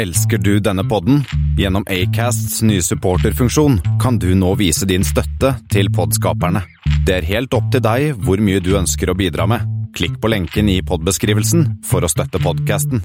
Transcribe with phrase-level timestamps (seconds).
[0.00, 1.18] Elsker du denne podden?
[1.58, 6.62] Gjennom Acasts nye supporterfunksjon kan du nå vise din støtte til podskaperne.
[7.04, 9.66] Det er helt opp til deg hvor mye du ønsker å bidra med.
[9.92, 13.04] Klikk på lenken i podbeskrivelsen for å støtte podkasten.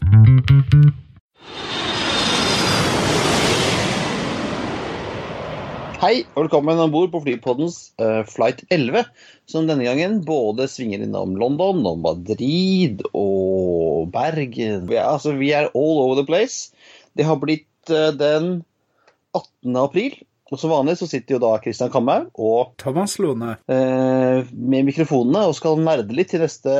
[6.00, 9.04] Hei, og velkommen om bord på flypoddens uh, flight 11,
[9.52, 14.88] som denne gangen både svinger innom London og Madrid og Bergen.
[14.88, 16.70] Vi er, altså, vi er all over the place.
[17.16, 18.64] Det har blitt uh, den
[19.36, 19.76] 18.
[19.82, 20.18] april.
[20.54, 23.56] Og Som vanlig så sitter jo da Christian Kamhaug og Thomas Lone.
[23.66, 26.76] eh, med mikrofonene og skal nerde litt til neste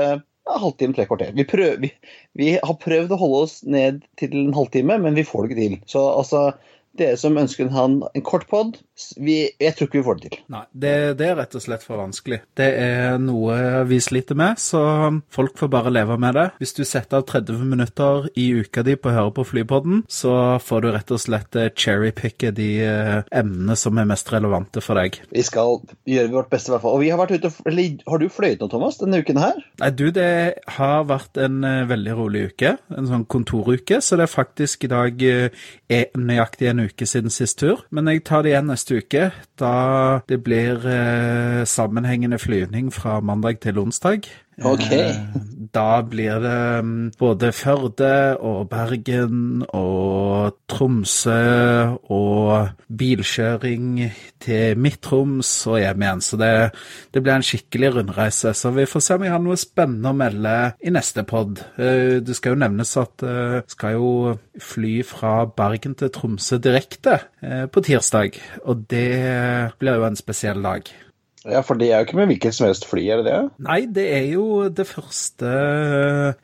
[0.46, 1.32] ja, halvtime, tre kvarter.
[1.34, 1.90] Vi, prøv, vi,
[2.38, 5.64] vi har prøvd å holde oss ned til en halvtime, men vi får det ikke
[5.64, 5.78] til.
[5.90, 6.44] Så altså
[7.00, 8.78] dere som ønsker han en, kort pod,
[9.20, 10.42] jeg tror ikke vi får det til.
[10.54, 12.42] Nei, det, det, er rett og slett for vanskelig.
[12.58, 14.82] Det er noe vi sliter med, så
[15.34, 16.46] folk får bare leve med det.
[16.62, 20.58] Hvis du setter av 30 minutter i uka di på å høre på Flypodden, så
[20.64, 25.20] får du rett og slett cherrypicke de eh, emnene som er mest relevante for deg.
[25.36, 26.98] Vi skal gjøre vårt beste, i hvert fall.
[26.98, 29.60] Og vi har vært ute eller, Har du fløyet nå, Thomas, denne uken her?
[29.82, 30.30] Nei, du, det
[30.78, 32.76] har vært en uh, veldig rolig uke.
[32.96, 35.24] En sånn kontoruke, så det er faktisk i dag
[36.16, 37.84] nøyaktig en uke siden sist tur.
[37.90, 39.74] Men jeg tar det igjen neste uke, da
[40.30, 44.30] det blir eh, sammenhengende flyvning fra mandag til onsdag.
[44.64, 44.92] Ok.
[44.92, 45.16] Eh,
[45.76, 51.36] da blir det mm, både Førde og Bergen og Tromsø
[52.14, 54.00] og bilkjøring
[54.46, 56.24] til Midt-Troms og hjem igjen.
[56.24, 56.52] Så det,
[57.12, 58.54] det, blir en skikkelig rundreise.
[58.56, 61.60] Så vi får se om vi har noe spennende å melde i neste pod.
[61.76, 64.12] Eh, det skal jo nevnes at jeg skal jo
[64.62, 68.40] fly fra Bergen til Tromsø direkte på tirsdag.
[68.64, 69.10] Og det
[69.82, 70.88] blir jo en spesiell dag.
[71.46, 73.40] Ja, for det er jo ikke med hvilket som helst fly, er det det?
[73.68, 75.52] Nei, det er jo det første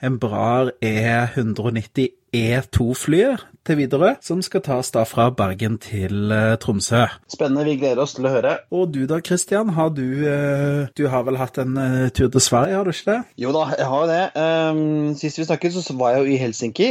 [0.06, 7.04] Embrar E190 E2-flyet til Widerøe, som skal tas da fra Bergen til uh, Tromsø.
[7.30, 8.54] Spennende, vi gleder oss til å høre.
[8.72, 11.76] Og du da, Christian, har du uh, Du har vel hatt en
[12.16, 13.20] tur til Sverige, har du ikke det?
[13.44, 14.24] Jo da, jeg har jo det.
[14.38, 16.90] Um, sist vi snakket, så var jeg jo i Helsinki,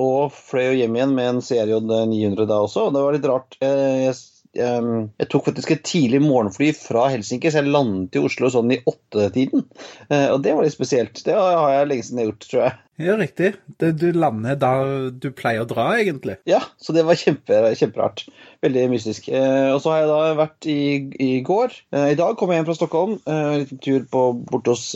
[0.00, 3.28] og fløy jo hjem igjen med en CRJ 900 da også, og det var litt
[3.30, 3.58] rart.
[3.60, 4.14] jeg
[4.56, 8.80] jeg tok faktisk et tidlig morgenfly fra Helsinki, så jeg landet i Oslo sånn i
[8.82, 9.62] åttetiden.
[10.10, 11.20] Og det var litt spesielt.
[11.26, 12.78] Det har jeg lenge siden jeg gjort, tror jeg.
[13.00, 13.54] Ja, riktig.
[13.80, 14.72] Det, du lander da
[15.08, 16.34] du pleier å dra, egentlig.
[16.50, 18.26] Ja, så det var kjempe, kjemperart.
[18.60, 19.30] Veldig mystisk.
[19.30, 20.82] Og så har jeg da vært i,
[21.16, 21.78] i går.
[22.10, 23.14] I dag kom jeg hjem fra Stockholm.
[23.30, 24.90] En liten tur på, bort, hos,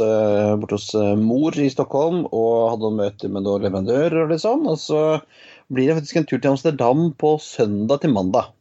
[0.61, 0.91] bort hos
[1.23, 4.67] mor i Stockholm og hadde noen møter med noen leverandører og litt sånn.
[4.69, 5.01] Og så
[5.73, 8.53] blir det faktisk en tur til Amsterdam på søndag til mandag.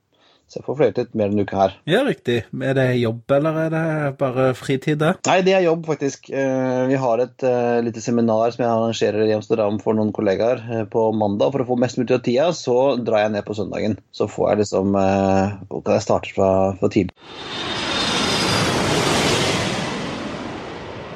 [0.51, 1.75] Så jeg får fløyet litt mer en uke her.
[1.89, 2.43] Ja, riktig.
[2.53, 3.83] Er det jobb, eller er det
[4.19, 4.99] bare fritid?
[5.01, 5.13] Da?
[5.25, 6.29] Nei, det er jobb, faktisk.
[6.29, 7.45] Vi har et
[7.87, 11.55] lite seminar som jeg arrangerer i Amsterdam for noen kollegaer på mandag.
[11.55, 13.97] For å få mest mulig av tida, så drar jeg ned på søndagen.
[14.13, 17.17] Så får jeg liksom Kan jeg starte fra, fra tidlig.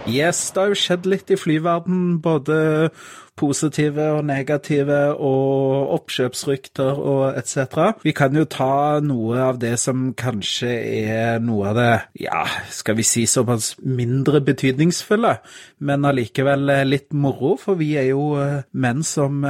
[0.08, 2.58] Yes, det har jo skjedd litt i flyverden, både
[3.38, 8.00] positive og negative, og oppkjøpsrykter og etc.
[8.06, 10.72] Vi kan jo ta noe av det som kanskje
[11.04, 11.92] er noe av det,
[12.24, 15.36] ja, skal vi si såpass mindre betydningsfulle,
[15.84, 18.32] men allikevel litt moro, for vi er jo
[18.72, 19.44] menn som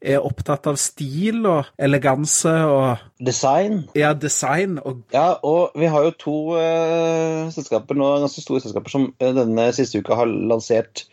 [0.00, 3.80] er opptatt av stil og eleganse og Design.
[3.98, 4.78] Ja, design.
[4.78, 5.02] Og...
[5.14, 9.68] Ja, og vi har jo to uh, selskaper nå, ganske store selskaper som uh, denne
[9.76, 11.06] siste uka har lansert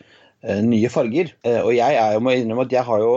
[0.46, 1.34] uh, nye farger.
[1.64, 3.14] og jeg er jo, må innrømme at jeg har jo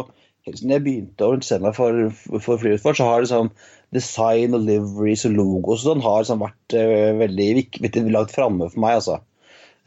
[0.47, 3.51] helt siden jeg begynte å interessere meg for, for flyutfart, så har liksom
[3.93, 6.77] design og liveries og logos og sånn har liksom vært
[7.21, 9.19] veldig viktig langt framme for meg, altså.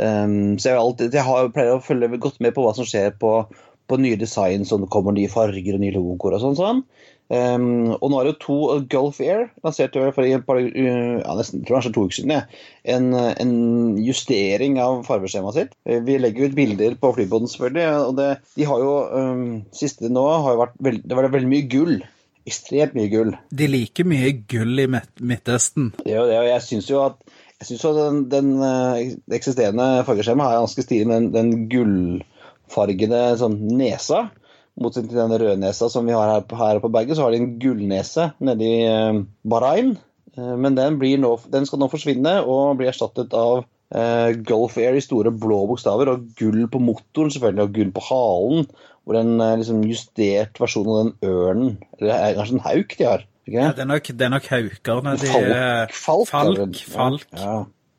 [0.02, 3.12] Um, så jeg, alltid, jeg har, pleier å følge godt med på hva som skjer
[3.22, 3.36] på
[3.92, 6.60] på nye design, sånn det kommer nye farger og nye logoer og sånn.
[6.60, 6.86] sånn.
[7.32, 8.56] Um, og nå er det jo to
[8.92, 12.42] Gulf Air lanserte for et par, ja, nesten, tror jeg, to uker siden, ja.
[12.92, 13.54] en, en,
[14.04, 15.78] justering av fargeskjemaet sitt.
[15.88, 17.86] Vi legger ut bilder på flyboden, selvfølgelig.
[18.10, 21.52] og det, de har jo, um, Siste nå har jo vært veld, det vært veldig
[21.54, 21.96] mye gull.
[22.50, 23.32] Ekstremt mye gull.
[23.54, 25.94] De liker mye gull i Midtøsten.
[26.02, 27.22] Det er jo det, og jeg syns jo at
[27.62, 28.52] jeg synes jo den, den
[29.38, 31.98] eksisterende fargeskjemaet er ganske stilig med den, den gull
[32.72, 34.30] fargede sånn nesa.
[34.82, 37.42] Motsatt til den røde nesa som vi har her, her på Bergen, så har de
[37.42, 39.98] en gullnese nede i eh, Bahrain.
[40.38, 44.96] Eh, men den, nå, den, skal nå forsvinne og bli erstattet av eh, Gulf Air
[44.98, 48.72] i store blå bokstaver og gull på motoren selvfølgelig, og gull på halen.
[49.04, 53.08] Hvor en eh, liksom, justert versjon av den ørnen Eller er kanskje en hauk de
[53.10, 53.28] har?
[53.50, 55.16] Ja, det er nok, det er nok haukerne.
[55.18, 55.30] De,
[55.98, 57.24] falk, falk, falk, falk.
[57.36, 57.56] Ja,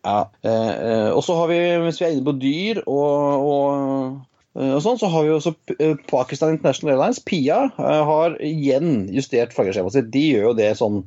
[0.07, 0.21] ja.
[0.47, 4.21] Eh, og så har vi, hvis vi er inne på dyr og, og
[4.53, 5.55] og sånn, så har vi også
[6.11, 10.11] Pakistan International Airlines, PIA, har igjen justert flaggerskjemaet sitt.
[10.13, 11.03] De gjør jo det sånn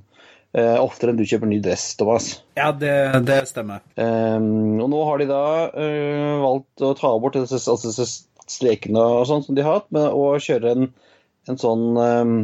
[0.56, 2.30] oftere enn du kjøper ny dress, Thomas.
[2.56, 2.96] Ja, det,
[3.28, 3.84] det stemmer.
[4.00, 5.44] Um, og nå har de da
[5.76, 8.08] uh, valgt å ta bort disse, altså disse
[8.48, 10.88] strekene og sånn som de har hatt, å kjøre en,
[11.52, 12.38] en sånn um,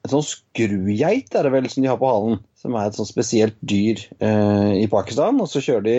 [0.00, 3.08] en sånn skrugeit er det vel som de har på halen, som er et sånn
[3.08, 5.40] spesielt dyr uh, i Pakistan.
[5.42, 5.96] Og så kjører de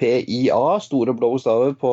[0.00, 1.92] PIA, store blå bokstaver, på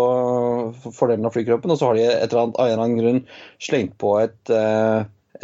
[0.95, 3.21] fordelen av flykroppen, og så har de et eller annet, av en eller annen grunn
[3.63, 4.57] slengt på et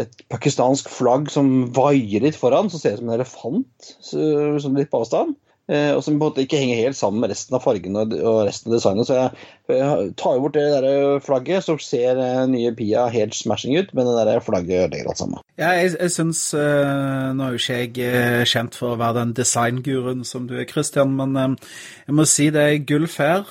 [0.01, 4.89] et pakistansk flagg som vaier litt foran, som ser ut som en elefant, som litt
[4.89, 5.36] på avstand.
[5.71, 8.39] Eh, og som på en måte ikke henger helt sammen med resten av fargene og
[8.50, 9.07] resten av designet.
[9.07, 13.94] Så jeg, tar bort det der flagget, så ser eh, nye Pia helt smashing ut,
[13.95, 15.44] men det der flagget ødelegger alt sammen.
[15.56, 20.25] Ja, jeg, jeg syns Nå er jo ikke jeg kjent for å være den designguruen
[20.27, 23.48] som du er, Christian, men jeg må si det er gull fair.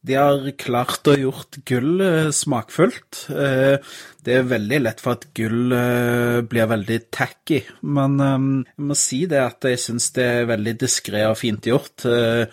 [0.00, 3.26] De har klart å gjort gull eh, smakfullt.
[3.36, 3.90] Eh,
[4.24, 9.18] det er veldig lett for at gull eh, blir veldig tacky, men jeg må si
[9.28, 12.06] det at jeg syns det er veldig diskré og fint gjort.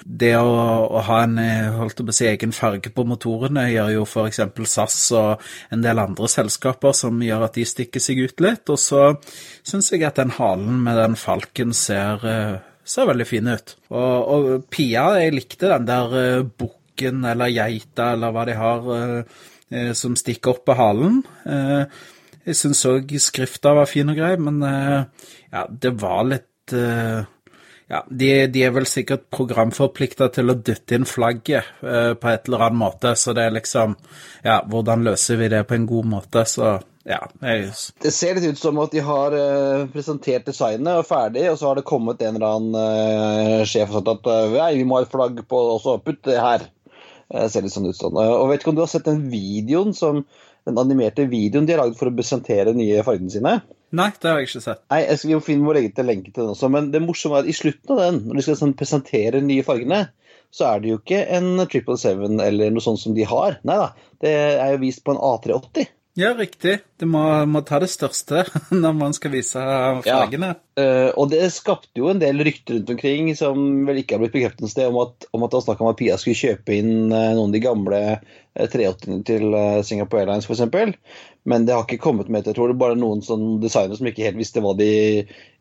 [0.03, 1.39] Det å ha en
[1.77, 4.41] holdt på å si, egen farge på motorene gjør jo f.eks.
[4.67, 8.67] SAS og en del andre selskaper som gjør at de stikker seg ut litt.
[8.73, 9.03] Og så
[9.63, 12.27] syns jeg at den halen med den falken ser
[12.87, 13.73] ser veldig fin ut.
[13.91, 18.87] Og, og Pia, jeg likte den der uh, bukken eller geita eller hva de har
[18.95, 19.23] eh,
[19.71, 21.23] eh, som stikker opp på halen.
[21.45, 21.85] Eh,
[22.47, 28.29] jeg syns òg skrifta var fin og grei, men ja, det var litt ja, de,
[28.47, 33.11] de, er vel sikkert programforplikta til å dytte inn flagget på et eller annet måte,
[33.19, 33.97] så det er liksom
[34.45, 36.45] Ja, hvordan løser vi det på en god måte?
[36.47, 37.19] Så ja.
[37.43, 39.35] Det ser litt ut som at de har
[39.91, 44.31] presentert designet og ferdig, og så har det kommet en eller annen sjef og sagt
[44.31, 46.69] at vi må ha et flagg på også, putt det her.
[47.33, 48.15] Eh, ser litt sånn ut sånn.
[48.17, 50.23] Og vet ikke om du har sett den videoen som
[50.67, 53.57] den animerte videoen de har lagd for å presentere nye fargene sine?
[53.95, 54.83] Nei, det har jeg ikke sett.
[54.91, 56.69] Nei, jeg skal, Vi må finne vår egen lenke til den også.
[56.71, 59.65] Men det morsomme er at i slutten av den, når de skal sånn presentere nye
[59.67, 60.01] fargene,
[60.51, 63.59] så er det jo ikke en 777 eller noe sånt som de har.
[63.67, 63.87] Nei da,
[64.23, 65.91] det er jo vist på en A380.
[66.17, 66.79] Ja, riktig.
[66.97, 68.41] Du må, må, ta det største
[68.73, 69.61] når man skal vise
[70.01, 70.55] flaggene.
[70.73, 70.81] Ja.
[70.81, 74.33] Uh, og det skapte jo en del rykter rundt omkring som vel ikke har blitt
[74.33, 76.73] bekreftet noe sted, om at, om at det var snakk om at Pia skulle kjøpe
[76.73, 80.95] inn uh, noen av de gamle uh, 380-ene til Singapore Airlines f.eks.
[81.45, 82.49] Men det har ikke kommet med.
[82.49, 84.89] Jeg tror det er bare noen sånn designere som ikke helt visste hva de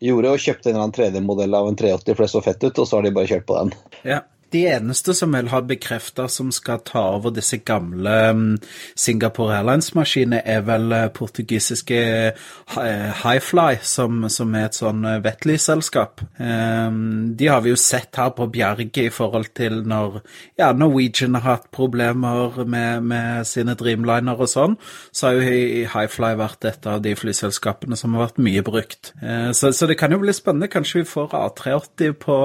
[0.01, 2.81] gjorde, og kjøpte en eller annen 3D-modell av en 380 for det så fett ut,
[2.81, 3.77] og så har de bare kjørt på den.
[4.09, 4.23] Ja.
[4.55, 8.53] De eneste som vel har bekrefta som skal ta over disse gamle mm,
[8.95, 16.23] Singapore Airlines-maskinene, er vel eh, portugisiske eh, Highfly, som, som er et sånn eh, Vetley-selskap.
[16.39, 20.21] Ehm, de har vi jo sett her på Bjerget i forhold til når
[20.61, 24.77] ja, Norwegian har hatt problemer med, med sine Dreamliner og sånn,
[25.11, 29.11] så har jo Highfly vært et av de flyselskapene som har vært mye brukt.
[29.57, 30.71] Så, så det kan jo bli spennende.
[30.71, 32.37] Kanskje vi får A380 på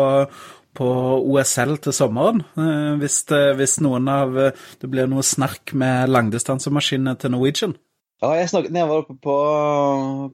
[0.77, 0.87] på
[1.19, 2.43] OSL til sommeren.
[2.55, 3.21] Eh, hvis,
[3.57, 7.75] hvis noen av eh, det blir noe snark med langdistansemaskinene til Norwegian.
[8.21, 9.35] Ja, jeg, snakket, jeg var oppe på,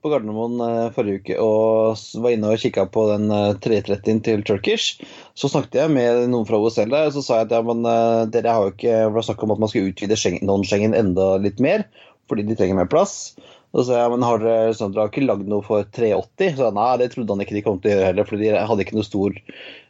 [0.02, 3.32] på Gardermoen eh, forrige uke og var inne og kikka på den
[3.64, 5.00] 330-en til Turkish.
[5.38, 7.86] Så snakket jeg med noen fra OSL der, og så sa jeg at ja, men
[8.34, 11.64] dere har jo ikke Det var snakk om at man skal utvide non-Schengen enda litt
[11.64, 11.88] mer,
[12.28, 13.32] fordi de trenger mer plass.
[13.72, 16.54] Og så sa jeg, men har dere, sånn, dere har ikke lagd noe for 380?
[16.60, 18.84] Så nei, det trodde han ikke de kom til å gjøre heller, for de hadde
[18.84, 19.36] ikke noe stor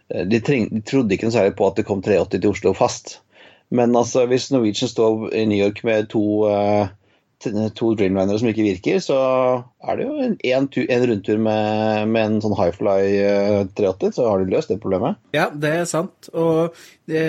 [0.09, 3.19] de, treng, de, trodde ikke noe særlig på at det kom 380 til Oslo fast.
[3.71, 6.89] Men altså, hvis Norwegian står i New York med to, uh,
[7.77, 9.19] to Dreamlinere som ikke virker, så
[9.85, 14.15] er det jo en, en, en rundtur med, med, en sånn Highfly uh, eh, 380,
[14.17, 15.21] så har de løst det problemet.
[15.37, 16.33] Ja, det er sant.
[16.33, 16.73] Og
[17.11, 17.27] det,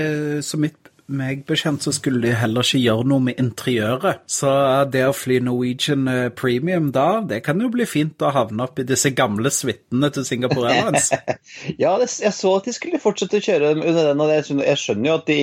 [0.48, 0.79] så mitt
[1.10, 4.22] meg bekjent så skulle de heller ikke gjøre noe med interiøret.
[4.30, 4.52] Så
[4.94, 8.80] det å fly Norwegian eh, Premium da, det kan jo bli fint å havne opp
[8.82, 11.10] i disse gamle suitene til Singapore Airlines.
[11.84, 15.18] ja, jeg så at de skulle fortsette å kjøre under den, og jeg, skjønner jo
[15.18, 15.40] at de,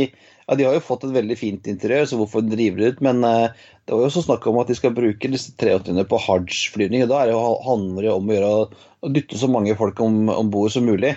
[0.47, 3.05] ja, de har jo fått et veldig fint interiør, så hvorfor driver de ut?
[3.05, 6.23] Men uh, det var jo også snakk om at de skal bruke disse 380-ene på
[6.29, 7.07] hajj-flyvning.
[7.11, 10.87] Da det, handler det om å gjøre å dytte så mange folk om, bord som
[10.87, 11.17] mulig.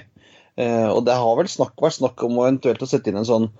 [0.59, 3.29] Uh, og det har vel snakk, vært snakk om å eventuelt å sette inn en
[3.29, 3.51] sånn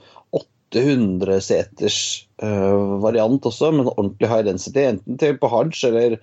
[0.70, 2.00] 800 seters
[2.44, 4.86] uh, variant også, men ordentlig high density.
[4.86, 6.20] Enten til på Hajj eller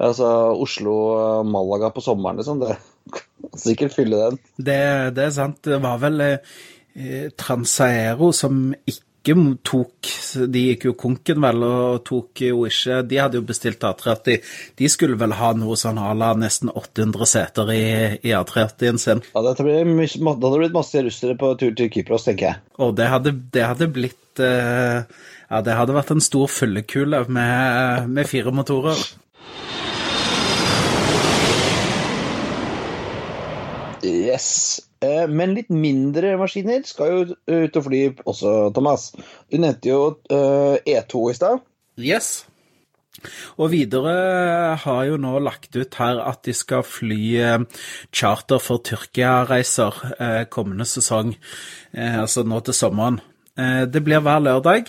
[0.00, 2.40] altså, Oslo-Malaga på sommeren.
[2.40, 2.62] Liksom.
[2.64, 2.76] Det
[3.60, 4.40] sikkert fylle den.
[4.56, 4.80] Det,
[5.16, 5.60] det, er sant.
[5.66, 10.08] Det var vel eh, Transaero som ikke tok
[10.48, 14.40] De gikk jo konken, vel, og tok jo ikke De hadde jo bestilt A30.
[14.78, 17.84] De skulle vel ha noe sånn à la nesten 800 seter i,
[18.24, 19.22] i A30-en sin.
[19.34, 22.62] Ja, det hadde blitt masse russere på tur til Kypros, tenker jeg.
[22.80, 25.02] Og det hadde, det hadde blitt eh,
[25.50, 29.00] Ja, det hadde vært en stor fyllekule med, med fire motorer.
[34.02, 34.80] Yes.
[35.00, 39.10] Eh, Men litt mindre maskiner skal jo ut og fly også, Thomas.
[39.48, 41.64] Du nevnte jo eh, E2 i stad.
[42.00, 42.30] Yes.
[43.60, 44.12] Og videre
[44.80, 50.86] har jo nå lagt ut her at de skal fly eh, charter for Tyrkia-reiser kommende
[50.88, 51.34] sesong,
[51.96, 53.20] altså nå til sommeren.
[53.60, 54.86] Det blir hver lørdag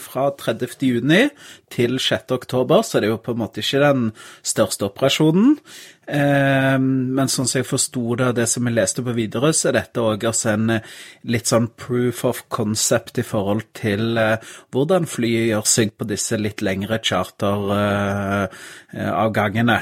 [0.00, 0.78] fra 30.
[0.86, 1.26] juni
[1.68, 2.30] til 6.
[2.38, 4.06] oktober, så det er jo på en måte ikke den
[4.46, 5.58] største operasjonen.
[6.08, 9.68] Eh, Men sånn som jeg forsto det, av det som jeg leste på videre, så
[9.70, 10.82] er dette òg altså en eh,
[11.30, 14.36] litt sånn proof of concept i forhold til eh,
[14.74, 19.78] hvordan flyet gjør seg på disse litt lengre charteravgangene.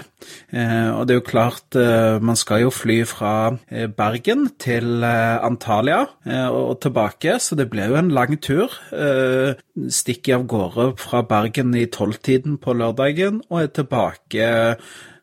[0.50, 5.38] Og det er jo klart, eh, man skal jo fly fra eh, Bergen til eh,
[5.46, 8.68] Antalya eh, og tilbake, så det blir jo en lang tur.
[8.92, 9.54] Eh,
[9.90, 14.44] Stikker av gårde fra Bergen i tolvtiden på lørdagen og er tilbake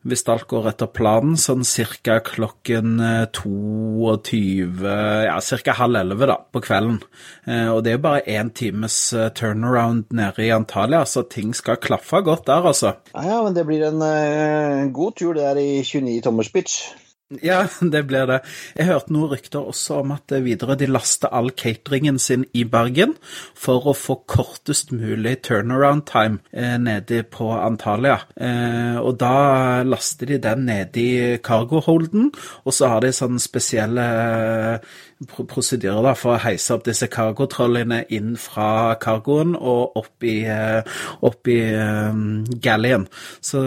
[0.06, 4.84] hvis alt går etter planen, sånn cirka klokken eh, 22,
[5.26, 7.00] ja, cirka halv elleve da, på kvelden.
[7.46, 11.54] Eh, Og det er jo bare én times eh, turnaround nede i Antalya, så ting
[11.56, 12.94] skal klaffe godt der, altså.
[13.14, 16.80] Ja, ja, men det blir en en god tur det der i 29 tommers pitch.
[17.28, 18.38] Ja, det blir det.
[18.72, 23.12] Jeg hørte noen rykter også om at videre de laster all cateringen sin i Bergen
[23.52, 28.22] for å få kortest mulig turnaround time eh, nede på Antalya.
[28.32, 32.30] Eh, og da laster de den nede i cargo-holden,
[32.64, 34.88] og så har de sånne spesielle eh,
[35.28, 40.80] prosedyrer da, for å heise opp disse cargotrollene inn fra cargoen og opp i, eh,
[41.28, 43.04] opp i um, gallien.
[43.44, 43.66] Så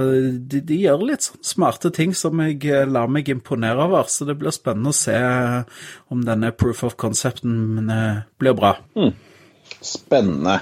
[0.49, 4.25] de, de gjør litt sånn smarte ting som jeg eh, lar meg imponere over, så
[4.25, 5.63] det blir spennende å se eh,
[6.09, 8.75] om denne proof of concepten eh, blir bra.
[9.81, 10.59] Spennende.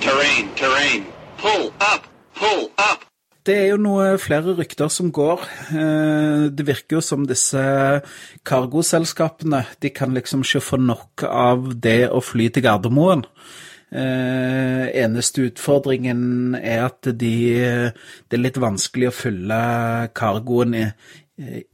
[0.00, 1.06] Terrain, terrain.
[1.40, 3.06] Pull up, pull up.
[3.44, 5.40] Det er jo noe flere rykter som går.
[5.72, 7.60] Eh, Det virker jo som disse
[8.44, 13.24] cargoselskapene de kan liksom ikke få nok av det å fly til Gardermoen.
[13.90, 17.34] Eh, eneste utfordringen er at de,
[18.30, 19.58] det er litt vanskelig å fylle
[20.14, 20.84] cargoen i,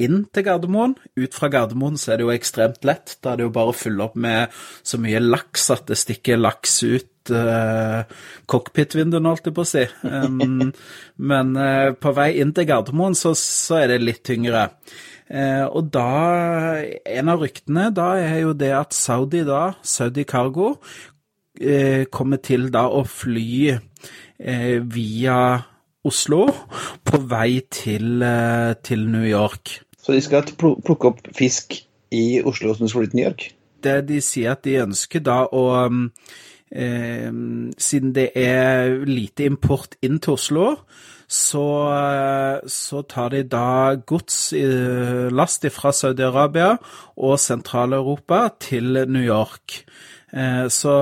[0.02, 0.94] inn til Gardermoen.
[1.18, 3.16] Ut fra Gardermoen så er det jo ekstremt lett.
[3.20, 4.54] Da er det jo bare å fylle opp med
[4.86, 8.06] så mye laks at det stikker laks ut uh,
[8.46, 9.82] cockpit-vinduene, holdt jeg på å si.
[10.06, 10.70] Um,
[11.32, 14.68] men eh, på vei inn til Gardermoen så, så er det litt tyngre.
[15.26, 20.76] Eh, og da En av ryktene da er jo det at Saudi da, Saudi Cargo,
[20.76, 21.15] eh,
[22.12, 23.76] kommer til da å fly
[24.38, 25.38] eh, via
[26.06, 26.46] Oslo
[27.06, 29.80] på vei til, eh, til New York.
[29.98, 31.74] Så de skal plukke opp fisk
[32.14, 33.48] i Oslo som skal fly til New York?
[33.82, 37.32] Det de sier at de ønsker da å eh,
[37.78, 40.64] Siden det er lite import inn til Oslo,
[41.28, 44.52] så, eh, så tar de da gods
[45.30, 46.76] last fra Saudi-Arabia
[47.16, 49.82] og Sentral-Europa til New York.
[50.32, 50.92] Eh, Så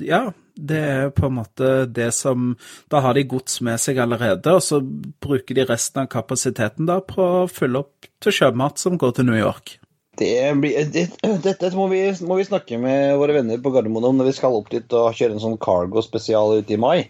[0.00, 2.56] ja, det er på en måte det som
[2.90, 7.00] Da har de gods med seg allerede, og så bruker de resten av kapasiteten da
[7.00, 9.78] på å fylle opp til sjømat som går til New York.
[10.18, 11.06] Det det, det,
[11.42, 14.58] dette må vi, må vi snakke med våre venner på Gardermoen om når vi skal
[14.58, 17.08] opp dit og kjøre en sånn cargo-spesial ute i mai.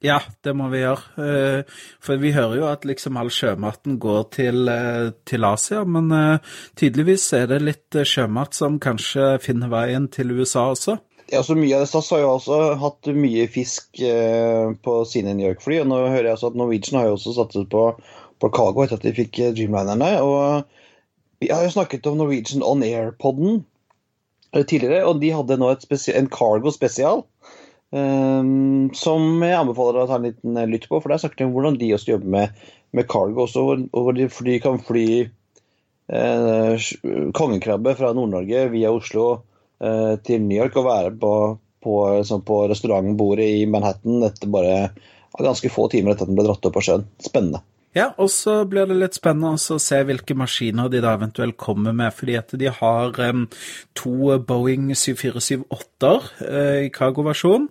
[0.00, 1.02] Ja, det må vi gjøre.
[1.18, 6.12] Eh, For vi hører jo at liksom all sjømaten går til, eh, til Asia, men
[6.14, 6.38] eh,
[6.78, 11.00] tydeligvis er det litt eh, sjømat som kanskje finner veien til USA også.
[11.28, 15.34] Ja, så mye av det SAS har jo også hatt mye fisk eh, på sine
[15.36, 17.82] New York-fly, og nå hører jeg også at Norwegian har jo også satset på,
[18.40, 20.08] på cargo etter at de fikk eh, Dreamlinerne.
[20.24, 23.58] Og vi har jo snakket om Norwegian On Air-podden
[24.54, 27.26] eh, tidligere, og de hadde nå en cargo spesial.
[27.92, 28.40] eh,
[29.02, 31.52] som jeg anbefaler å ta en liten eh, lytt på, for der snakket de om
[31.58, 32.64] hvordan de også jobber med,
[32.96, 35.06] med cargo også, og hvor de, de kan fly
[36.08, 36.88] eh,
[37.36, 39.28] kongekrabbe fra Nord-Norge via Oslo
[39.78, 41.32] til New York og være på,
[41.84, 44.88] på, liksom på restaurantbordet i Manhattan etter bare
[45.38, 47.04] ganske få timer etter at den ble dratt opp av sjøen.
[47.22, 47.62] Spennende.
[47.96, 51.94] Ja, og så blir det litt spennende å se hvilke maskiner de da eventuelt kommer
[51.96, 53.46] med, fordi at de har um,
[53.96, 57.68] to Boeing 747-8-er uh, i cargo-versjon.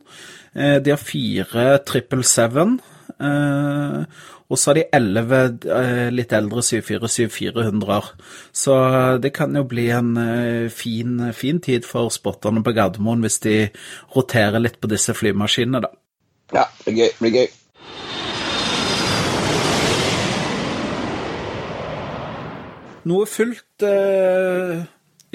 [0.57, 5.39] Uh, de har fire 777, eh, og så har de elleve
[5.73, 8.09] eh, litt eldre 747-400-er.
[8.55, 8.75] Så
[9.23, 13.57] det kan jo bli en eh, fin, fin tid for spotterne på Gardermoen hvis de
[14.15, 15.91] roterer litt på disse flymaskinene, da.
[16.55, 17.09] Ja, det blir gøy.
[17.09, 17.47] Det blir gøy.
[23.07, 24.81] Noe fullt eh,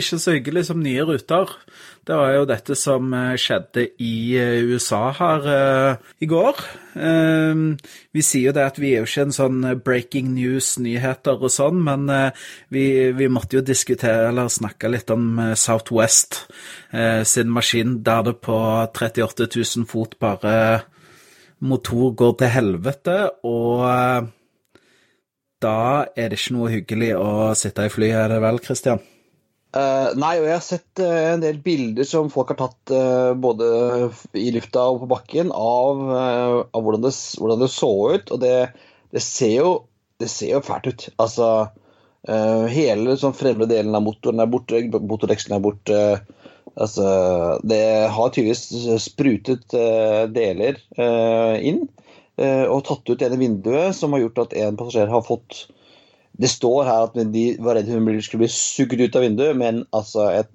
[0.01, 1.53] ikke så hyggelig som nye ruter.
[2.03, 6.59] Det var jo dette som eh, skjedde i eh, USA her uh, i går.
[6.97, 7.79] Uh,
[8.11, 11.79] vi sier jo det at vi er jo ikke en sånn breaking news-nyheter og sånn,
[11.87, 16.43] men uh, vi, vi, måtte jo diskutere eller snakke litt om Southwest
[17.25, 18.57] sin maskin, der det på
[18.91, 20.83] 38 000 fot bare
[21.65, 23.17] motor går til helvete,
[23.49, 23.87] og
[25.63, 25.79] da
[26.13, 29.01] er det ikke noe hyggelig å sitte i flyet, er det vel, Christian?
[29.73, 33.33] Uh, nei, og jeg har sett uh, en del bilder som folk har tatt uh,
[33.33, 33.69] både
[34.37, 38.35] i lufta og på bakken av, av hvordan, det, hvordan, det, så ut.
[38.35, 38.57] Og det,
[39.17, 39.71] det, ser, jo,
[40.21, 41.09] det ser jo fælt ut.
[41.23, 41.53] Altså
[42.23, 45.97] Hele sånn fremre delen av motoren er borte, motordekselen er borte.
[46.79, 47.07] Altså,
[47.67, 47.81] det
[48.15, 49.75] har tydeligvis sprutet
[50.31, 50.79] deler
[51.59, 51.81] inn
[52.39, 55.65] og tatt ut ene vinduet, som har gjort at en passasjer har fått
[56.41, 59.85] det står her at de var redd hun skulle bli sugd ut av vinduet, men
[59.97, 60.51] altså et,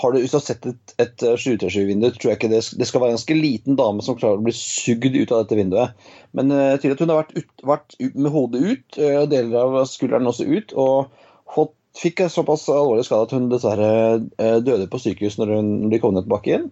[0.00, 3.36] Har du, sett et, et 737-vindu, tror jeg ikke det, det, skal være en ganske
[3.36, 6.06] liten dame som klarer å bli sugd ut av dette vinduet.
[6.32, 9.58] Men uh, tydelig at hun har vært, ut, vært ut, med hodet ut, uh, deler
[9.60, 13.90] av skulderen også ut, og fått, fikk en såpass alvorlig skade at hun dessverre
[14.22, 16.70] uh, døde på sykehus når hun ble kommet tilbake igjen.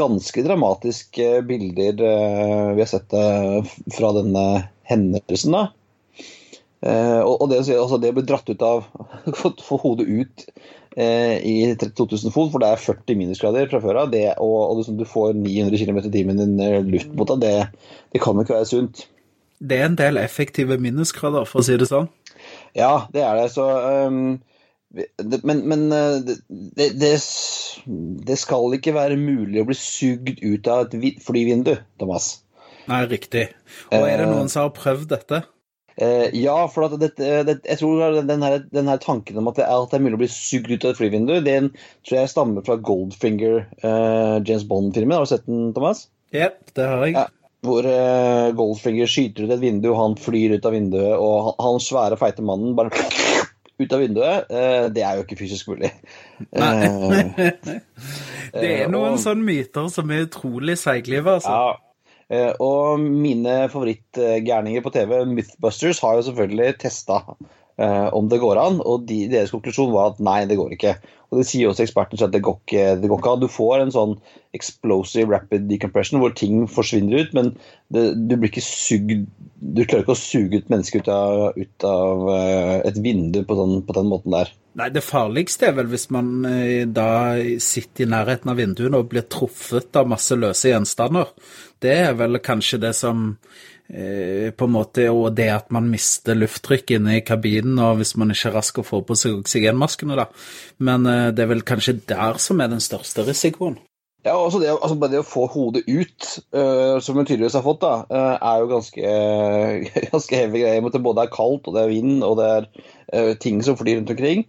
[0.00, 3.12] Ganske dramatiske bilder vi har sett
[3.92, 4.44] fra denne
[4.88, 5.52] hendelsen.
[5.52, 5.66] da.
[6.84, 8.82] Eh, og det, altså det ble dratt ut av
[9.64, 10.42] Få hodet ut
[11.00, 14.16] eh, i 32 000 fot, for det er 40 minusgrader fra før av.
[14.44, 17.92] Og, og liksom du får 900 km i timen i eh, luft mot deg, det,
[18.12, 19.06] det kan jo ikke være sunt.
[19.64, 22.10] Det er en del effektive minusgrader, for å si det sånn.
[22.76, 23.46] Ja, det er det.
[23.54, 24.34] Så um,
[24.92, 26.36] det, Men, men det,
[26.76, 27.14] det,
[28.28, 32.34] det, skal ikke være mulig å bli sugd ut av et flyvindu, Thomas.
[32.90, 33.46] Nei, riktig.
[33.88, 35.44] Og er det noen som har prøvd dette?
[35.96, 39.66] Eh, ja, for det, det, jeg tror den her, den her, tanken om at det,
[39.68, 41.70] er, mulig å bli sugd ut av et flyvindu, den
[42.06, 45.14] tror jeg stammer fra Goldfinger, uh, James Bond-filmen.
[45.14, 46.08] Har du sett den, Thomas?
[46.34, 47.14] Ja, det har jeg.
[47.14, 47.28] Ja,
[47.64, 51.80] hvor uh, Goldfinger skyter ut et vindu, han flyr ut av vinduet, og han, han
[51.82, 52.90] svære, feite mannen bare
[53.82, 54.50] ut av vinduet.
[54.94, 55.94] Det er jo ikke fysisk mulig.
[56.58, 56.90] Nei.
[58.60, 61.54] det er noen og, sånne myter som er utrolig seiglive, altså.
[61.54, 61.83] Ja, Eh,
[62.62, 67.20] og mine favorittgærninger på TV, Mythbusters, har jo selvfølgelig testa
[67.78, 70.96] eh, om det går an, og de, deres konklusjon var at nei, det går ikke.
[71.32, 73.42] Og det sier også eksperten at det går ikke, det går ikke an.
[73.42, 74.12] Du får en sånn
[74.54, 77.54] explosive rapid decompression hvor ting forsvinner ut, men
[77.90, 79.26] det, du blir ikke sugd
[79.64, 83.56] Du klarer ikke å suge ut mennesker ut av, ut av eh, et vindu på,
[83.58, 84.52] sånn, på den måten der.
[84.78, 86.42] Nei, det farligste er vel hvis man
[86.90, 91.30] da sitter i nærheten av vinduene og blir truffet av masse løse gjenstander
[91.84, 93.24] det er vel kanskje det som
[93.88, 98.16] eh, på en måte, Og det at man mister lufttrykk inne i kabinen, og hvis
[98.16, 100.28] man ikke er rask å få på seg oksygenmaskene, da.
[100.78, 103.78] Men eh, det er vel kanskje der som er den største risikoen.
[104.24, 107.82] Ja, også det, altså det å få hodet ut, uh, som hun tydeligvis har fått,
[107.82, 110.88] da, uh, er jo ganske, uh, ganske heavy greier.
[110.94, 113.98] Det både er kaldt, og det er vind, og det er uh, ting som flyr
[113.98, 114.46] rundt omkring.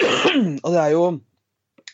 [0.64, 1.04] og det er jo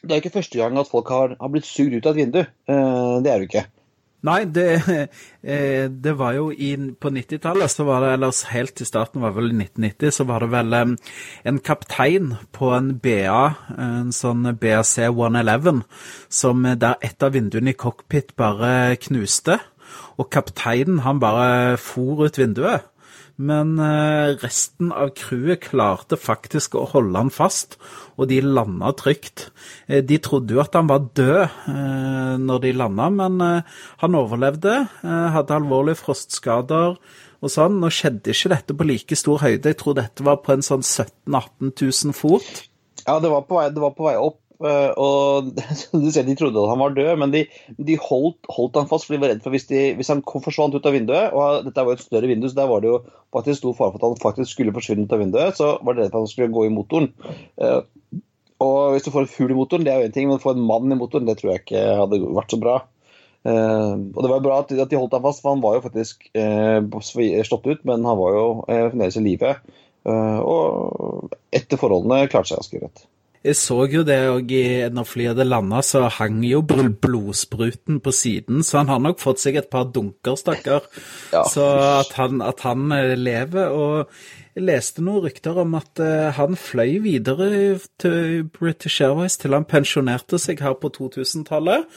[0.03, 2.41] det er ikke første gang at folk har, har blitt sugd ut av et vindu.
[2.43, 3.67] det er det jo ikke.
[4.23, 4.67] Nei, det,
[5.43, 9.35] eh, det, var jo i, På 90-tallet, så var det, eller helt til starten, var
[9.35, 13.43] vel 1990, så var det vel en kaptein på en BA,
[13.75, 15.83] en sånn BAC 111,
[16.31, 19.59] som der et av vinduene i cockpit bare knuste.
[20.21, 22.87] Og kapteinen, han bare for ut vinduet
[23.43, 27.79] men eh, resten av crewet klarte faktisk å holde han fast,
[28.15, 29.49] og de landa trygt.
[29.89, 33.41] Eh, de trodde jo at han var død eh, når de landa, men
[34.03, 34.77] han overlevde.
[35.03, 36.99] Hadde alvorlige frostskader
[37.43, 37.81] og sånn.
[37.83, 40.85] Nå skjedde ikke dette på like stor høyde, jeg tror dette var på en sånn
[40.85, 41.75] 17 000-18
[42.13, 42.69] 000 fot.
[43.03, 44.42] Ja, det var, vei, det var på vei opp.
[44.63, 45.49] Eh, og
[46.05, 47.45] du ser De trodde at han var død, men de,
[47.83, 50.77] de holdt, holdt, han fast for de var redd for hvis, de, hvis han forsvant
[50.77, 53.01] ut av vinduet og Dette var jo et større vindu, så der var det jo
[53.35, 55.59] faktisk stor fare for at han faktisk skulle forsvinne ut av vinduet.
[55.59, 57.11] Så var de redd for at han skulle gå i motoren.
[57.59, 57.81] Eh,
[58.63, 60.43] og hvis du får en fugl i motoren, det er jo én ting, men å
[60.43, 62.77] få en mann i motoren, det tror jeg ikke hadde vært så bra.
[63.43, 65.83] Uh, og det var jo bra at de, holdt ham fast, for han var jo
[65.83, 66.29] faktisk
[67.49, 69.57] slått ut, men han var jo fremdeles i live.
[70.07, 73.03] Og etter forholdene klarte seg ganske greit.
[73.43, 74.53] Jeg så jo det òg
[74.95, 79.43] når flyet hadde landa, så hang jo blodspruten på siden, så han har nok fått
[79.43, 80.87] seg et par dunker, stakkar.
[81.35, 81.43] Ja.
[81.51, 81.67] Så
[81.99, 83.75] at han, at han, eh, lever.
[83.75, 84.13] Og
[84.55, 89.67] jeg leste noen rykter om at uh, han fløy videre til British Airways til han
[89.67, 91.89] pensjonerte seg her på 2000-tallet.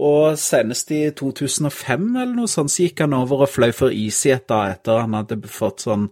[0.00, 4.48] Og senest i 2005 eller noe sånt, så gikk han over og fløy for EasyJet
[4.48, 6.08] da, etter han hadde fått sånn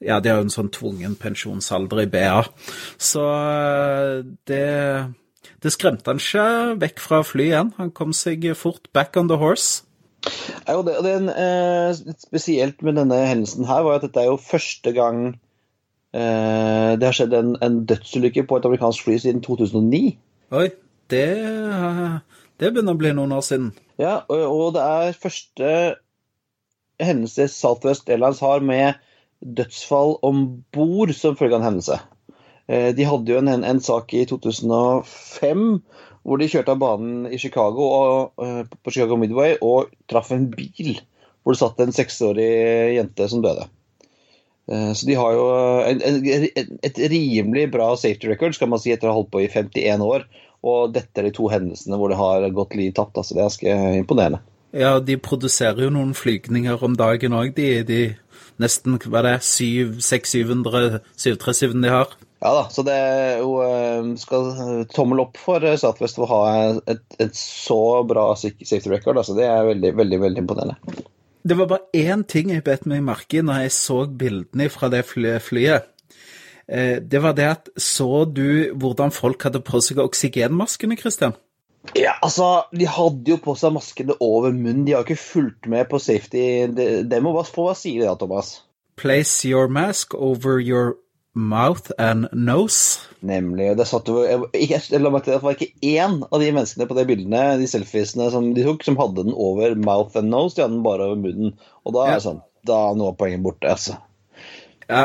[0.00, 2.44] Ja, de har jo en sånn tvungen pensjonsalder i BA.
[2.96, 4.66] Så eh, det
[5.60, 6.44] det skremte han ikke
[6.80, 7.72] vekk fra flyet igjen.
[7.76, 9.84] Han kom seg fort back on the horse.
[10.66, 14.30] Ja, og det, og det eh, spesielt med denne hendelsen her, var at dette er
[14.30, 15.20] jo første gang
[16.16, 20.02] eh, det har skjedd en, en, dødsulykke på et amerikansk fly siden 2009.
[20.56, 20.66] Oi,
[21.12, 21.28] det,
[22.60, 23.70] det begynner å bli noen år siden.
[24.00, 25.70] Ja, og, og det er første
[27.00, 29.00] hendelse Southwest Airlines har med
[29.40, 31.98] dødsfall om bord som følge av en hendelse.
[32.70, 35.66] Eh, de hadde jo en, en, sak i 2005
[36.20, 40.50] hvor de kjørte av banen i Chicago og, eh, på Chicago Midway og traff en
[40.52, 40.98] bil
[41.40, 42.50] hvor det satt en seksårig
[42.98, 43.64] jente som døde.
[44.70, 45.48] Eh, så de har jo
[45.88, 49.42] en, en, et rimelig bra safety record, skal man si, etter å ha holdt på
[49.42, 50.28] i 51 år.
[50.60, 53.16] Og dette er de to hendelsene hvor det har gått liv tapt.
[53.16, 54.42] Altså, det er ganske imponerende.
[54.76, 58.00] Ja, de produserer jo noen flygninger om dagen òg, de, de
[58.62, 62.12] nesten hva er det, 600-700 737 de har.
[62.40, 66.42] Ja da, så det er jo eh, skal tommel opp for eh, Southwest å ha
[66.88, 69.20] et, et, så bra safety record.
[69.20, 71.04] Altså det er veldig, veldig, veldig imponerende.
[71.44, 74.88] Det var bare én ting jeg bet meg merke i når jeg så bildene fra
[74.92, 75.90] det flyet.
[76.70, 81.36] Eh, det var det at Så du hvordan folk hadde på seg oksygenmaskene, Christian?
[81.96, 84.84] Ja, altså, De hadde jo på seg maskene over munnen.
[84.86, 86.42] De har ikke fulgt med på safety.
[86.76, 88.58] Det, må bare få hva sier det da, Thomas?
[89.00, 90.98] Place your mask over your
[91.32, 93.00] mouth and nose.
[93.24, 93.72] Nemlig.
[93.78, 94.20] Det, satt jo,
[94.52, 97.44] jeg, la meg til at det var ikke én av de menneskene på de bildene
[97.62, 100.56] de selfiesene som de tok, som hadde den over mouth and nose.
[100.56, 101.56] De hadde den bare over munnen.
[101.86, 103.72] Og da er det sånn, da er noe av poenget borte.
[103.72, 103.96] altså.
[104.90, 105.04] Ja,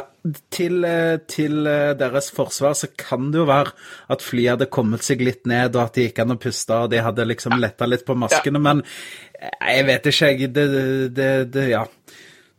[0.50, 0.82] til,
[1.30, 1.58] til,
[2.00, 3.76] deres forsvar så kan det jo være
[4.10, 6.90] at flyet hadde kommet seg litt ned, og at de gikk an å puste, og
[6.90, 8.82] de hadde liksom letta litt på maskene, men
[9.38, 10.54] jeg vet ikke, jeg.
[10.56, 10.66] Det,
[11.14, 11.86] det, det, ja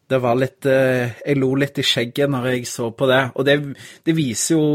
[0.06, 3.20] det var litt eh, Jeg lo litt i skjegget når jeg så på det.
[3.34, 3.56] Og det,
[4.06, 4.66] det, viser jo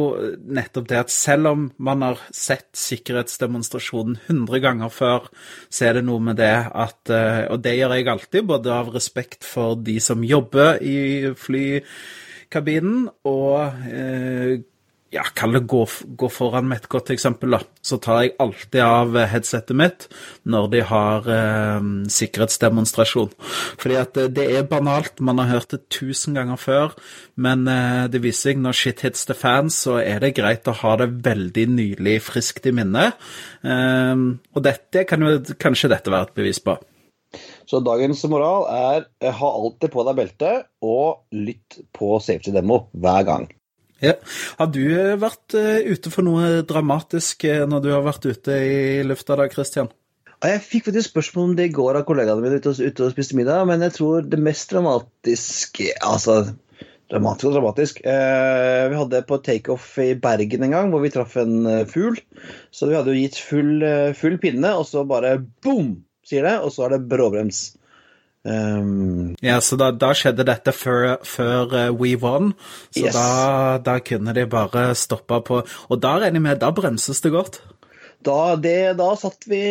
[0.58, 5.30] nettopp det at selv om man har sett sikkerhetsdemonstrasjonen 100 ganger før,
[5.72, 8.92] så er det noe med det at eh, Og det gjør jeg alltid, både av
[8.96, 11.32] respekt for de som jobber i
[12.52, 14.62] flykabinen, og eh,
[15.12, 15.84] ja, kall det gå,
[16.16, 17.60] gå, foran med et godt eksempel, da.
[17.84, 20.06] Så tar jeg alltid av headsetet mitt
[20.48, 23.34] når de har eh, sikkerhetsdemonstrasjon.
[23.82, 26.96] Fordi at det, det er banalt, man har hørt det tusen ganger før,
[27.36, 30.78] men eh, det viser seg når shit hits the fans, så er det greit å
[30.84, 33.20] ha det veldig nylig friskt i minnet.
[33.68, 34.16] Eh,
[34.56, 36.80] og dette kan jo kanskje dette være et bevis på.
[37.70, 40.52] Så dagens moral er eh, ha alltid på deg belte,
[40.84, 43.50] og lytt på safety demo hver gang.
[44.02, 44.16] Ja.
[44.60, 48.80] Har du eh, vært eh, ute for noe dramatisk når du har vært ute i
[49.08, 49.92] lufta da, Christian?
[50.42, 53.38] Jeg fikk faktisk spørsmål om det i går av kollegaene mine ute, ute og spiste
[53.38, 56.42] middag, men jeg tror det mest dramatiske Altså
[57.12, 58.00] dramatisk og dramatisk.
[58.08, 62.18] Eh, vi hadde på takeoff i Bergen en gang hvor vi traff en fugl.
[62.74, 63.84] Så vi hadde jo gitt full,
[64.18, 67.64] full pinne, og så bare boom, sier det, og så er det bråbrems.
[68.44, 72.56] Um, ja, så da, da, skjedde dette før, før We Won,
[72.90, 73.14] så yes.
[73.14, 73.26] da,
[73.86, 77.60] da, kunne de bare stoppa på Og da regner jeg med, da bremses det godt?
[78.26, 79.62] Da, det, da satt vi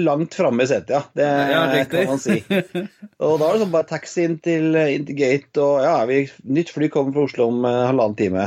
[0.00, 1.02] langt framme i setet, ja.
[1.16, 2.38] Det ja, kan man si.
[3.24, 6.22] Og da er det sånn bare taxi inn til, inn til gate, og ja, vi,
[6.52, 8.46] nytt fly kommer fra Oslo om halvannen time.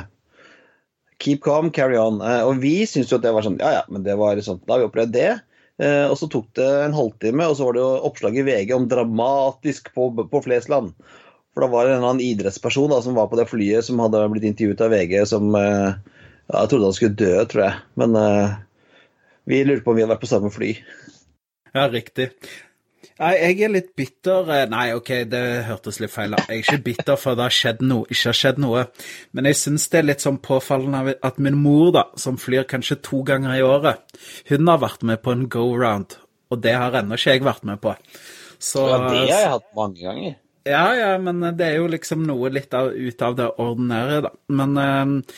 [1.22, 2.22] Keep calm, carry on.
[2.22, 4.76] Og vi syntes jo at det var sånn, ja ja, men det var sånn, da
[4.76, 5.32] har vi opplevd det.
[5.80, 8.76] Eh, og så tok det en halvtime, og så var det jo oppslag i VG
[8.76, 10.94] om 'dramatisk på, på Flesland'.
[11.54, 14.02] For da var det en eller annen idrettsperson da, som var på det flyet, som
[14.04, 15.94] hadde blitt intervjuet av VG, som eh,
[16.50, 17.80] ja, Jeg trodde han skulle dø, tror jeg.
[18.02, 18.58] Men uh,
[19.50, 20.72] vi lurte på om vi hadde vært på samme fly.
[21.76, 22.32] Ja, riktig.
[23.20, 26.46] Nei, jeg er litt bitter eh, Nei, OK, det hørtes litt feil ut.
[26.48, 28.84] Jeg er ikke bitter for det har skjedd noe, ikke har skjedd noe.
[29.36, 33.02] Men jeg syns det er litt sånn påfallende at min mor, da, som flyr kanskje
[33.04, 34.06] to ganger i året,
[34.48, 36.16] hun har vært med på en go-round,
[36.48, 37.98] og det har ennå ikke jeg vært med på.
[38.56, 40.38] Så, ja, det har jeg hatt mange ganger.
[40.70, 44.32] Ja, ja, men det er jo liksom noe litt av, ut av det ordinære, da.
[44.62, 45.36] Men eh,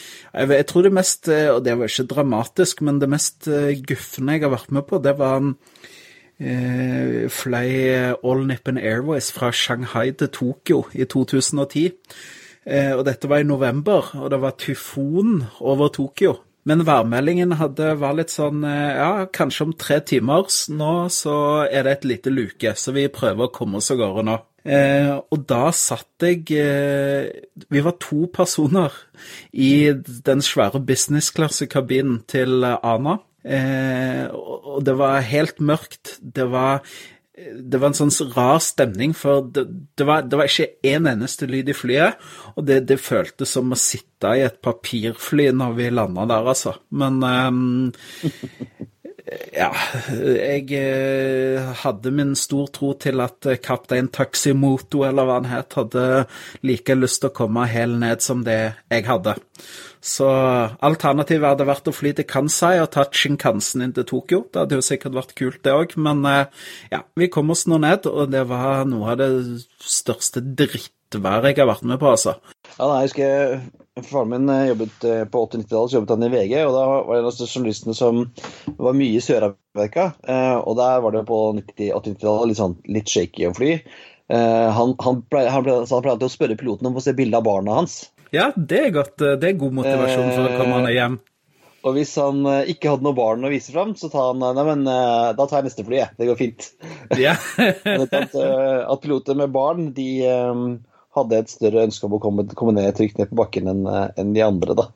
[0.53, 3.49] jeg, tror det mest eh, Og det var ikke dramatisk, men det mest
[3.89, 5.55] guffende jeg har vært med på, det var um,
[6.41, 11.91] eh, fløy All Nippon Airways fra Shanghai til Tokyo i 2010.
[12.65, 16.35] Eh, og dette var i november, og det var tyfon over Tokyo.
[16.63, 21.87] Men værmeldingen hadde, var litt sånn eh, Ja, kanskje om tre timer nå så er
[21.87, 24.37] det et lite luke, så vi prøver å komme oss av gårde nå.
[24.61, 27.31] Eh, og da satt jeg eh,
[27.65, 28.93] Vi var to personer
[29.57, 33.17] i den svære business-klassekabinen til Ana.
[33.43, 36.17] Eh, og det var helt mørkt.
[36.21, 36.85] Det var
[37.41, 39.63] det var en sånn rar stemning, for det,
[39.97, 42.21] det, var, det var, ikke én eneste lyd i flyet.
[42.55, 46.75] Og det, det, føltes som å sitte i et papirfly når vi landa der, altså.
[46.93, 48.31] Men eh,
[49.61, 49.71] ja,
[50.11, 56.25] jeg eh, hadde min stor tro til at kaptein Taximoto, eller hva han het, hadde
[56.67, 58.59] like lyst til å komme helt ned som det
[58.91, 59.39] jeg hadde.
[60.01, 60.25] Så
[60.81, 64.39] alternativet hadde vært å fly til Kansai og tatt Shinkansen inn til Tokyo.
[64.49, 65.93] Det hadde jo sikkert vært kult, det òg.
[66.01, 69.29] Men eh, ja, vi kom oss nå ned, og det var noe av det
[69.77, 72.33] største drittværet jeg har vært med på, altså.
[72.79, 76.55] Ja, nei, jeg husker Faren min eh, jobbet eh, på 80-90-tallet jobbet han i VG,
[76.65, 78.23] og da var det en av journalistene som
[78.87, 80.07] var mye i Sør-Amerika.
[80.63, 83.75] Og der var det på 80-90-tallet litt, sånn, litt shaky å fly.
[84.31, 87.99] Han, han, pleide, han, å spørre piloten om å se bilde av barna hans.
[88.31, 89.17] Ja, det er godt.
[89.19, 91.19] Det er god motivasjon for å komme ned hjem.
[91.81, 94.85] Og hvis han ikke hadde noe barn å vise fram, så tar han Nei, men
[94.85, 96.15] da tar jeg neste fly, jeg.
[96.19, 96.69] Det går fint.
[97.25, 97.33] Ja.
[98.05, 100.07] at, at piloter med barn, de
[101.17, 104.35] hadde et større ønske om å komme, komme ned trygt ned på bakken enn en
[104.37, 104.87] de andre, da.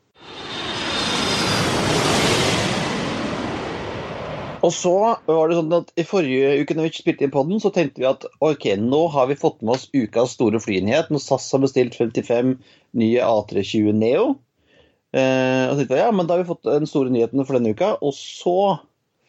[4.65, 4.93] Og så
[5.27, 8.07] var det sånn at I forrige uke når vi spilte inn podden, så tenkte vi
[8.09, 11.11] at ok, nå har vi fått med oss ukas store flynyhet.
[11.13, 12.55] Når SAS har bestilt 55
[12.97, 14.25] nye A320 Neo.
[15.13, 17.59] Eh, og så tenkte vi, ja, men Da har vi fått den store nyheten for
[17.59, 17.93] denne uka.
[18.01, 18.57] Og så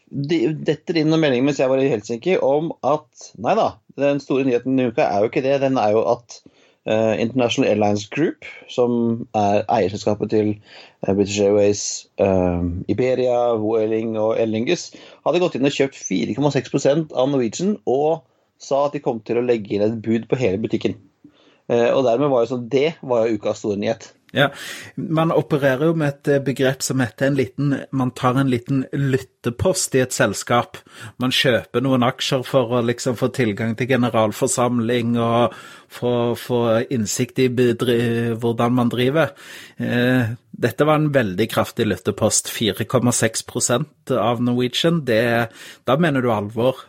[0.06, 4.46] detter inn noen meldinger mens jeg var i Helsinki om at nei da, den store
[4.46, 5.58] nyheten denne uka er jo ikke det.
[5.66, 6.40] Den er jo at
[6.86, 11.82] International Airlines Group, som er eierselskapet til uh, British Airways,
[12.22, 14.92] uh, Iberia, Vueling og Lingus,
[15.26, 18.22] hadde gått inn og kjøpt 4,6% av Norwegian og
[18.62, 20.94] sa at de kom til å legge inn et bud på hele butikken.
[21.68, 24.12] og dermed var jo sånn, Det var jo ukas store nyhet.
[24.36, 24.50] Ja,
[24.96, 28.82] Man opererer jo med et eh, begrep som heter en liten Man tar en liten
[28.92, 30.76] lyttepost i et selskap.
[31.22, 35.56] Man kjøper noen aksjer for å liksom få tilgang til generalforsamling og
[35.88, 36.60] få, få
[36.92, 39.32] innsikt i hvordan man driver.
[39.80, 42.52] Eh, dette var en veldig kraftig lyttepost.
[42.52, 45.00] 4,6% av Norwegian.
[45.08, 45.48] Det,
[45.88, 46.84] da mener du alvor?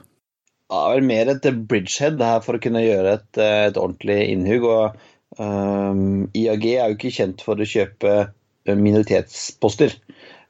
[0.68, 4.68] Ja, vel mer et bridgehead her for å kunne gjøre et, et ordentlig innhugg.
[4.68, 9.94] og Um, IAG er jo ikke kjent for å kjøpe eh, minoritetsposter.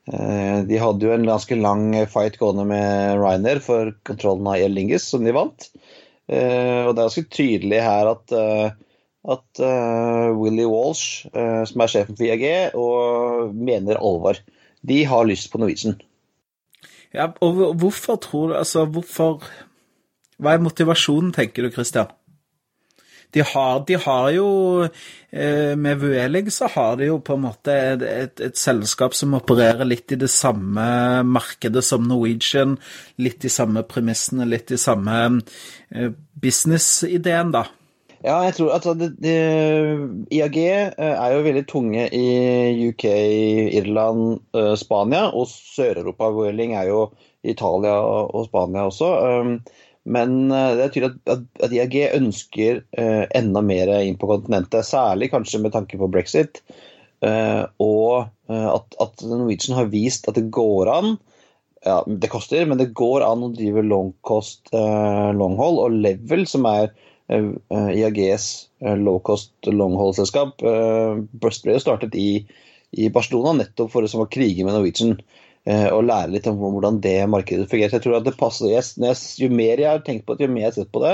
[0.08, 4.78] Uh, de hadde jo en ganske lang fight gående med Ryanair for kontrollen av El
[4.78, 5.70] Lingus, som de vant.
[6.32, 8.70] Uh, og det er ganske tydelig her at, uh,
[9.36, 9.64] at
[10.40, 14.40] Willy Walsh, som er sjefen for IAG, og mener alvor.
[14.88, 15.98] De har lyst på Norwegian.
[17.12, 19.44] Ja, og hvorfor tror du Altså, hvorfor
[20.38, 22.14] Hva er motivasjonen, tenker du, Christian?
[23.34, 24.50] De har, de har jo
[24.84, 29.36] eh, Med Vueling så har de jo på en måte et, et, et, selskap som
[29.38, 30.86] opererer litt i det samme
[31.28, 32.78] markedet som Norwegian.
[33.20, 35.18] Litt de samme premissene, litt de samme
[35.92, 37.68] eh, businessideen, da.
[38.24, 39.36] Ja, jeg tror at det, det,
[40.34, 42.28] IAG eh, er jo veldig tunge i
[42.88, 43.06] UK,
[43.78, 44.40] Irland,
[44.80, 46.32] Spania og Sør-Europa.
[46.34, 47.10] Vueling er jo
[47.44, 49.12] Italia og Spania også.
[50.08, 54.88] Men eh, det er tydelig at, at IAG ønsker uh, enda mer inn på kontinentet,
[54.88, 56.62] særlig kanskje med tanke på brexit.
[57.26, 61.16] Uh, og at, at, Norwegian har vist at det går an
[61.82, 65.82] ja, Det koster, men det går an å drive long cost long haul.
[65.84, 66.90] Og Level, som er
[67.28, 68.48] IAGs
[69.02, 72.42] low cost long haul-selskap, ble startet i,
[72.98, 75.18] i Barcelona nettopp for å krige med Norwegian.
[75.68, 77.92] Eh, og lære litt om hvordan det markedet fungerer.
[77.92, 80.54] Så jeg tror at det passer, jeg, Jo mer jeg har tenkt på det, jo
[80.54, 81.14] mer jeg har sett på det,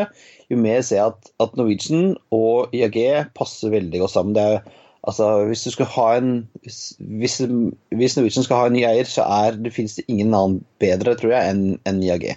[0.51, 2.99] jo mer ser jeg at, at Norwegian og IAG
[3.33, 4.37] passer veldig godt sammen.
[4.37, 4.61] Er,
[5.01, 9.25] altså, hvis, du skal ha en, hvis, hvis Norwegian skal ha en ny eier, så
[9.25, 12.35] er, det finnes det ingen annen bedre, tror jeg, enn en IAG.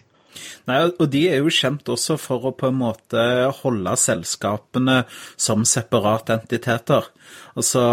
[0.69, 3.21] Nei, og De er jo kjent også for å på en måte
[3.61, 5.03] holde selskapene
[5.37, 7.09] som separate entiteter.
[7.57, 7.85] Altså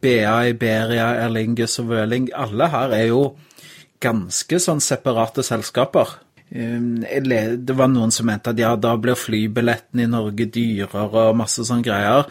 [0.00, 3.22] BA, Iberia, Erlingus og Vøling, alle her er jo
[4.02, 6.18] ganske sånn separate selskaper.
[6.52, 11.38] Um, det var noen som mente at ja, da blir flybilletten i Norge dyrere og
[11.38, 12.28] masse sånne greier.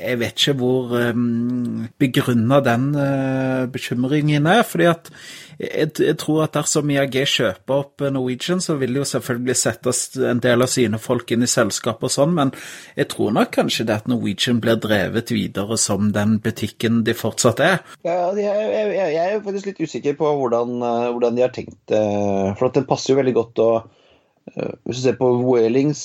[0.00, 4.64] Jeg vet ikke hvor um, begrunna den uh, bekymringen er.
[4.66, 5.12] fordi at
[5.56, 9.94] jeg, jeg, tror at dersom IAG kjøper opp Norwegian, så vil de jo selvfølgelig sette
[10.28, 12.52] en del av sine folk inn i selskap og sånn, men
[12.98, 17.62] jeg tror nok kanskje det at Norwegian blir drevet videre som den butikken de fortsatt
[17.64, 17.80] er.
[18.04, 21.78] Ja, jeg, jeg, jeg er faktisk litt usikker på hvordan, eh, hvordan de har tenkt
[21.88, 22.02] det.
[22.02, 26.04] Eh, for at den passer jo veldig godt å eh, Hvis du ser på Whalings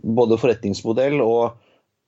[0.00, 1.60] både forretningsmodell og,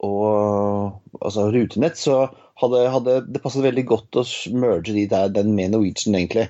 [0.02, 2.24] og altså rutenett, så
[2.62, 6.48] hadde, hadde, det passet veldig godt å merge de der, den med Norwegian, egentlig.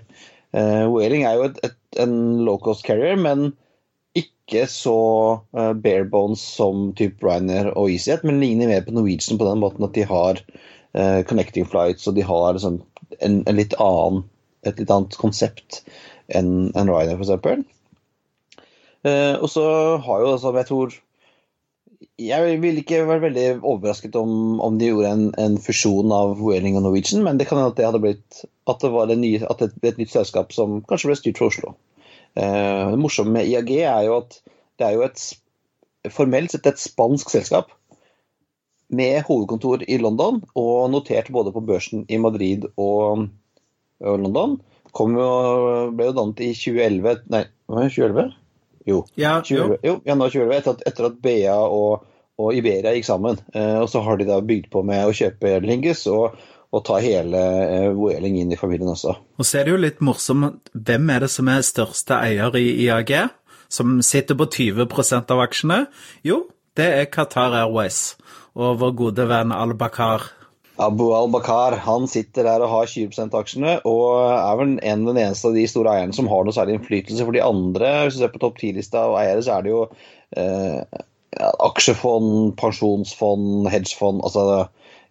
[0.52, 2.14] Uh, Whaling er jo et, et, en
[2.46, 3.50] low cost carrier, men
[4.18, 4.96] ikke så
[5.56, 9.62] uh, bare bones som type Ryanair og EasyJet, men ligner mer på Norwegian på den
[9.62, 12.82] måten at de har uh, connecting flights, og de har liksom
[13.20, 14.26] en, en litt annen,
[14.68, 15.82] et litt annet konsept
[16.32, 17.64] enn en Ryanair, f.eks.
[19.02, 19.64] Uh, og så
[20.04, 21.00] har jo, altså, jeg tror
[22.20, 26.78] jeg ville ikke vært veldig overrasket om, om de gjorde en, en, fusjon av Whaling
[26.78, 29.34] og Norwegian, men det kan hende at det hadde blitt at det var en ny,
[29.42, 31.74] at det ble et nytt selskap som kanskje ble styrt fra Oslo.
[32.38, 34.38] Eh, det morsomme med IAG er jo at
[34.80, 37.70] det er jo et formelt sett et spansk selskap
[38.92, 43.28] med hovedkontor i London og notert både på børsen i Madrid og,
[44.04, 44.58] og London.
[44.92, 48.34] Jo, ble jo dannet i 2011 Nei, 2011?
[48.88, 49.02] Jo.
[49.18, 49.98] Ja, 20, jo.
[50.04, 52.06] januar 2011, etter at, etter at BA og,
[52.38, 53.38] og, Iberia gikk sammen.
[53.54, 56.38] Eh, og så har de da bygd på med å kjøpe Lingus og,
[56.72, 59.14] og ta hele eh, Woeling inn i familien også.
[59.38, 62.66] Og så er det jo litt morsomt, hvem er det som er største eier i
[62.86, 63.14] IAG?
[63.72, 65.78] Som sitter på 20% av aksjene?
[66.26, 66.42] Jo,
[66.76, 68.18] det er Qatar Airways
[68.52, 70.26] og vår gode venn Al-Bakar.
[70.80, 75.20] Abu al-Bakar han sitter der og har 20 av aksjene, og er vel en den
[75.20, 77.26] eneste av de store eierne som har noe særlig innflytelse.
[77.26, 79.82] For de andre, hvis du ser på topp 10-lista av eiere, så er det jo
[80.40, 81.02] eh,
[81.68, 84.46] aksjefond, pensjonsfond, hedgefond altså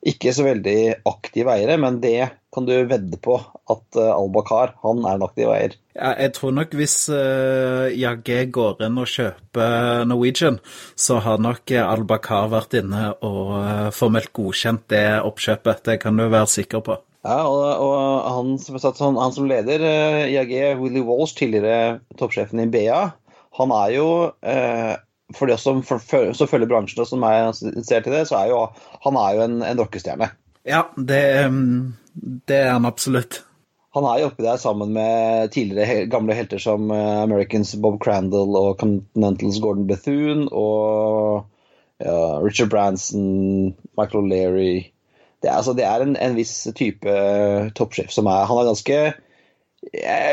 [0.01, 5.03] ikke så veldig aktive eiere, men det kan du vedde på at uh, Al-Bakar han
[5.05, 5.75] er en aktiv eier.
[5.95, 10.59] Ja, jeg tror nok hvis uh, Jagge går inn og kjøper Norwegian,
[10.99, 15.85] så har nok Al-Bakar vært inne og uh, formelt godkjent det oppkjøpet.
[15.87, 16.97] Det kan du være sikker på.
[17.21, 22.69] Ja, og, og han, han, han, som leder uh, IAG, Willy Walsh, tidligere toppsjefen i
[22.73, 23.05] BA,
[23.61, 24.09] han er jo
[25.37, 28.65] for de som, følger bransjen og som er interessert i det, så er jo
[29.05, 30.31] han er jo en, en rockestjerne.
[30.67, 31.23] Ja, det,
[32.47, 33.41] det, er han absolutt.
[33.95, 38.55] Han er jo oppi der sammen med tidligere gamle helter som eh, Americans Bob Crandall
[38.55, 41.47] og Continentals Gordon Bethune og
[42.01, 44.71] ja, Richard Branson, Michael O'Leary
[45.43, 47.17] Det altså, det er en, en viss type
[47.77, 49.30] toppsjef som er Han er ganske Eh,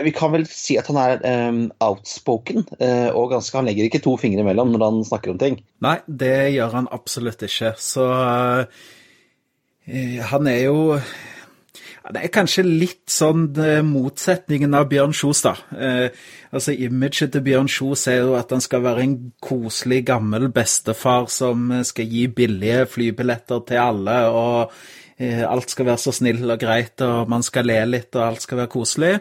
[0.04, 4.02] vi kan vel si at han er um, outspoken, uh, og ganske, han legger ikke
[4.04, 5.58] to fingre imellom når han snakker om ting.
[5.84, 7.72] Nei, det gjør han absolutt ikke.
[7.80, 8.68] Så uh,
[10.32, 10.78] han er jo
[12.08, 13.50] det er kanskje litt sånn
[13.84, 15.50] motsetningen av Bjørn Kjos, da.
[15.76, 16.06] Eh,
[16.56, 21.28] altså, Imaget til Bjørn Kjos er jo at han skal være en koselig, gammel bestefar
[21.28, 26.60] som skal gi billige flybilletter til alle, og Eh, alt skal være så snill og
[26.62, 29.12] greit, og man skal le litt, og alt skal være koselig.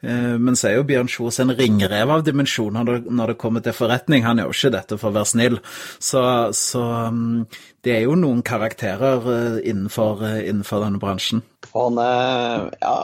[0.00, 3.74] Eh, men så er jo Bjørn Kjos en ringrev av dimensjoner når det kommer til
[3.74, 4.22] forretning.
[4.26, 5.58] Han er jo ikke dette for å være snill.
[5.98, 6.22] Så,
[6.56, 7.48] så mm,
[7.86, 11.42] det er jo noen karakterer eh, innenfor, innenfor denne bransjen.
[11.74, 12.94] Han er, ja,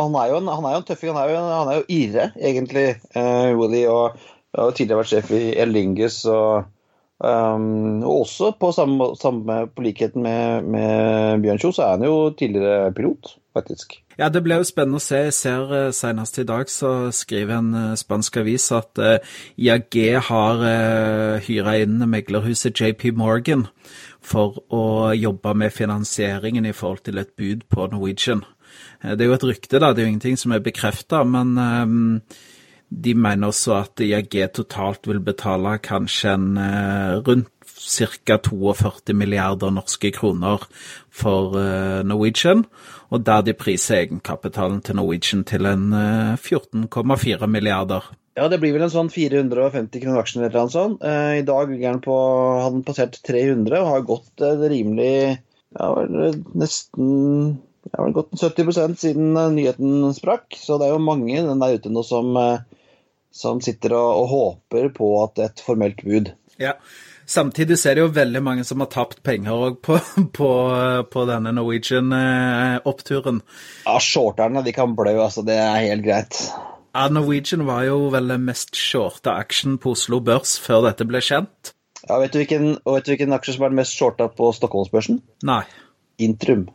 [0.00, 1.14] han er jo en, han er jo en tøffing.
[1.14, 2.86] Han er jo, han er jo ire, egentlig,
[3.56, 3.86] Woody.
[3.90, 4.20] Og,
[4.60, 6.22] og tidligere vært sjef i Elingus.
[6.28, 6.68] Og
[7.20, 12.04] Um, og også på samme, samme på likheten med, med Bjørn Kjos, så er han
[12.06, 13.98] jo tidligere pilot, faktisk.
[14.16, 15.26] Ja, det ble jo spennende å se.
[15.26, 20.00] Jeg ser uh, senest i dag så skriver en uh, spansk avis at uh, IAG
[20.30, 20.64] har
[21.44, 23.66] hyra inn meglerhuset JP Morgan
[24.24, 28.46] for å jobbe med finansieringen i forhold til et bud på Norwegian.
[29.00, 29.92] Det er jo et rykte, da.
[29.92, 32.00] Det er jo ingenting som er bekrefta, men um,
[32.90, 37.48] de mener også at IAG totalt vil betale kanskje en eh, rundt
[37.80, 38.36] ca.
[38.36, 40.64] 42 milliarder norske kroner
[41.08, 42.64] for eh, Norwegian,
[43.10, 48.10] og der de priser egenkapitalen til Norwegian til en 14,4 eh, milliarder.
[48.38, 51.02] Ja, det blir vel en sånn 450 kroner aksjen eller noe sånt.
[51.02, 51.72] I dag
[52.04, 52.18] på,
[52.62, 55.40] har den passert 300 og har gått rimelig
[55.76, 55.88] ja,
[56.58, 57.10] nesten
[57.90, 60.54] ja, vel gått 70% siden nyheten sprakk.
[60.56, 62.38] Så det er jo mange den der ute nå som
[63.32, 66.34] som sitter og, og, håper på at et formelt bud.
[66.60, 66.76] Ja,
[67.30, 70.00] Samtidig så er det jo veldig mange som har tapt penger på,
[70.38, 70.48] på,
[71.12, 73.38] på, denne Norwegian-oppturen.
[73.84, 75.44] Ja, shorterne de kan blø, altså.
[75.46, 76.40] Det er helt greit.
[76.90, 81.22] Ja, Norwegian var jo vel den mest shorta aksjen på Oslo Børs før dette ble
[81.22, 81.70] kjent.
[82.08, 85.22] Ja, Vet du hvilken, vet du hvilken aksje som er den mest shorta på Stockholmsbørsen?
[85.46, 85.62] Nei.
[86.18, 86.66] Intrum.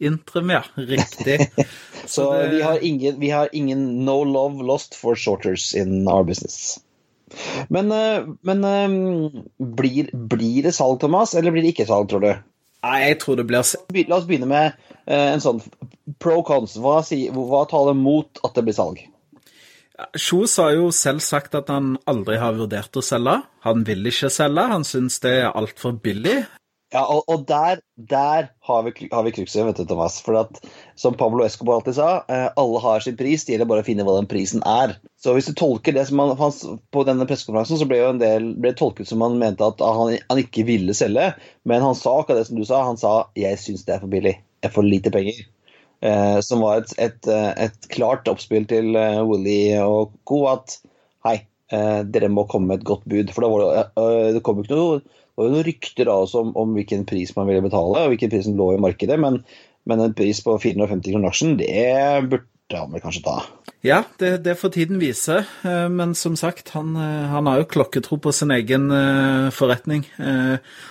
[0.00, 0.62] Intrum, ja.
[0.74, 1.50] Riktig.
[2.06, 2.48] Så det...
[2.48, 6.80] vi, har ingen, vi, har ingen, no love lost for shorters in our business.
[7.68, 12.24] Men, eh, men eh, blir, blir, det salg, Thomas, eller blir det ikke salg, tror
[12.24, 12.32] du?
[12.80, 13.60] Nei, jeg tror det blir
[14.08, 14.72] La oss begynne med
[15.04, 15.60] eh, en sånn
[16.18, 16.78] pro cons.
[16.80, 17.02] Hva,
[17.36, 19.02] hva taler mot at det blir salg?
[20.16, 23.36] Kjos har jo selv sagt at han aldri har vurdert å selge.
[23.66, 26.38] Han vil ikke selge, han syns det er altfor billig.
[26.90, 27.78] Ja, og, og der,
[28.10, 30.16] der har vi, vi krukset, vet du, Thomas.
[30.26, 30.58] For at,
[30.98, 33.44] som Pablo Escobar alltid sa, eh, alle har sin pris.
[33.46, 34.96] Det gjelder bare å finne hva den prisen er.
[35.22, 38.22] Så hvis du tolker det som han, han På denne pressekonferansen så ble jo en
[38.22, 41.30] del ble tolket som han mente at han, han ikke ville selge.
[41.62, 42.82] Men han sa akkurat det som du sa.
[42.88, 44.42] Han sa 'jeg syns det er for billig'.
[44.66, 45.46] Jeg får lite penger.
[46.02, 50.46] Eh, som var et, et, et, klart oppspill til uh, Willy og co.
[50.48, 50.78] at
[51.26, 51.42] hei,
[51.74, 53.32] eh, dere må komme med et godt bud.
[53.34, 55.00] For var det, eh, det kom ikke noe
[55.40, 58.56] var noen rykter da om, om, hvilken pris man ville betale, og hvilken pris som
[58.58, 59.18] lå i markedet.
[59.22, 59.40] Men,
[59.88, 61.84] men en pris på 450 kroner aksjen, det
[62.28, 62.46] burde
[62.78, 63.40] han vi kanskje ta.
[63.80, 65.38] Ja, det, det får tiden vise.
[65.64, 70.04] Eh, men som sagt, han, eh, han har jo klokketro på sin egen eh, forretning.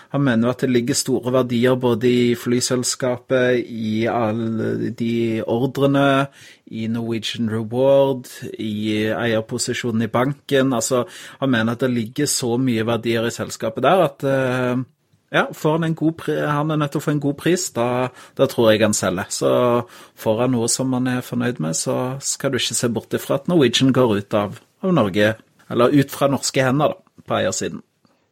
[0.09, 6.27] Han mener jo at det ligger store verdier både i flyselskapet, i alle de ordrene,
[6.65, 8.25] i Norwegian Reward,
[8.57, 10.73] i eierposisjonen i banken.
[10.73, 11.03] Altså,
[11.43, 14.25] han mener at det ligger så mye verdier i selskapet der at
[15.30, 17.88] ja, får han, en god han er nødt til å få en god pris, da,
[18.38, 19.30] da, tror jeg han selger.
[19.34, 19.51] Så
[20.17, 23.38] får han noe som han er fornøyd med, så skal du ikke se bort ifra
[23.38, 25.36] at Norwegian går ut av, av Norge,
[25.69, 27.84] eller ut fra norske hender, da, på eiersiden.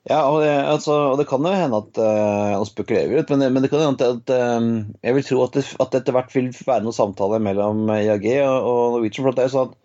[0.08, 3.42] Ja, og det, altså, og det kan jo hende at uh, Han spekulerer litt, men,
[3.52, 4.70] men, det kan hende at, at um,
[5.04, 8.56] jeg vil tro at det, at etter hvert vil være noen samtaler mellom IAG og,
[8.56, 9.28] og Norwegian.
[9.28, 9.76] for det er jo sånn at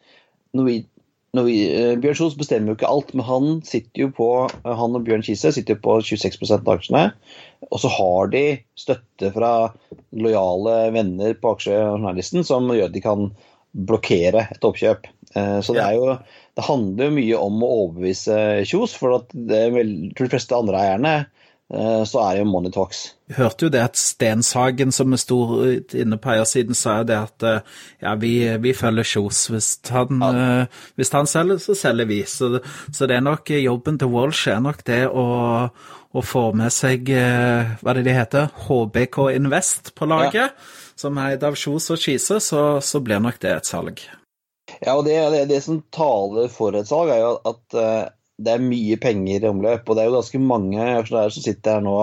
[0.52, 0.84] Eh,
[1.32, 5.24] Bjørn Kjos bestemmer jo ikke alt, men han sitter jo på, eh, han og Bjørn
[5.24, 7.06] Kise sitter jo på 26 av aksjene.
[7.70, 8.44] Og så har de
[8.76, 9.52] støtte fra
[10.12, 13.30] lojale venner på aksjejournalisten som gjør at de kan
[13.72, 15.08] blokkere et oppkjøp.
[15.32, 16.18] Eh, så det, jo,
[16.52, 20.58] det handler jo mye om å overbevise Kjos, for at det vel, tror de fleste
[20.58, 23.14] andre eierne Eh, så er det jo money talks.
[23.30, 25.54] Vi hørte jo det at Stenshagen, som er stor
[25.96, 27.70] inne på eiersiden, sa jo det at eh,
[28.02, 29.46] ja, vi, vi følger Kjos.
[29.48, 30.04] Hvis, ja.
[30.04, 32.20] uh, hvis, han selger, så selger vi.
[32.28, 32.58] Så,
[32.92, 35.26] så, det er nok jobben til Walsh er nok det å,
[36.12, 40.92] å få med seg hva hva det de heter, HBK Invest på laget, ja.
[40.98, 44.02] som er eid av Kjos og Skise, så, så, blir nok det et salg.
[44.82, 47.80] Ja, og det, det, det som taler for et salg, er jo at
[48.44, 49.88] det er mye penger i omløp.
[49.88, 51.96] Og det er jo ganske mange aksjonærer som sitter her nå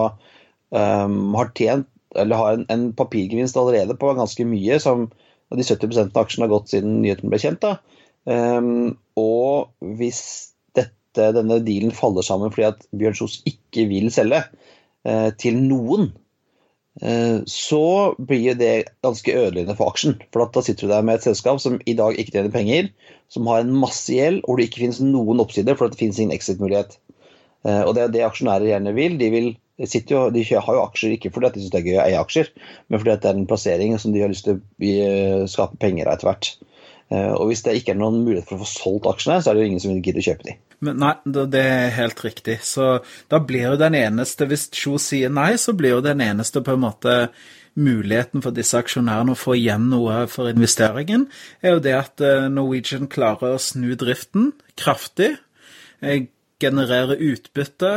[0.74, 5.10] um, har tjent eller har en, en, papirgevinst allerede på ganske mye, som
[5.54, 7.62] de 70 av aksjene har gått siden nyheten ble kjent.
[7.66, 7.78] da.
[8.30, 9.70] Um, og
[10.00, 10.22] hvis
[10.78, 16.12] dette, denne dealen faller sammen fordi at Bjørn Kjos ikke vil selge uh, til noen,
[17.48, 17.84] så
[18.18, 20.18] blir det ganske ødeleggende for aksjen.
[20.34, 22.90] For da sitter du der med et selskap som i dag ikke tjener penger,
[23.32, 26.36] som har en masse gjeld, og det ikke finnes noen oppsider, for det finnes ingen
[26.36, 26.98] exit-mulighet.
[27.68, 29.18] Eh, og det er det aksjonærer gjerne vil.
[29.20, 32.06] De, vil, jo, de har jo aksjer ikke fordi de syns det er gøy å
[32.06, 32.52] eie aksjer,
[32.88, 36.10] men fordi det er en plassering som de har lyst til å eh, skape penger
[36.10, 36.52] av etter hvert.
[37.10, 39.58] Eh, og hvis det ikke er noen mulighet for å få solgt aksjene, så er
[39.58, 40.56] det jo ingen som vil gidde å kjøpe de.
[40.86, 42.60] Men nei, det er helt riktig.
[42.66, 42.90] Så
[43.32, 46.78] da blir jo den eneste Hvis Cho sier nei, så blir jo den eneste på
[46.78, 47.16] en måte
[47.80, 51.28] muligheten for disse aksjonærene å få igjen noe for investeringen,
[51.64, 55.34] er jo det at eh, Norwegian klarer å snu driften kraftig,
[56.04, 56.28] eh,
[56.60, 57.92] generere utbytte,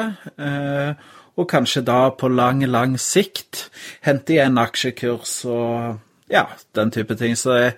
[1.35, 3.65] og kanskje da på lang, lang sikt
[4.07, 5.97] hente igjen aksjekurs og
[6.31, 6.45] ja,
[6.79, 7.35] den type ting.
[7.35, 7.73] Så jeg,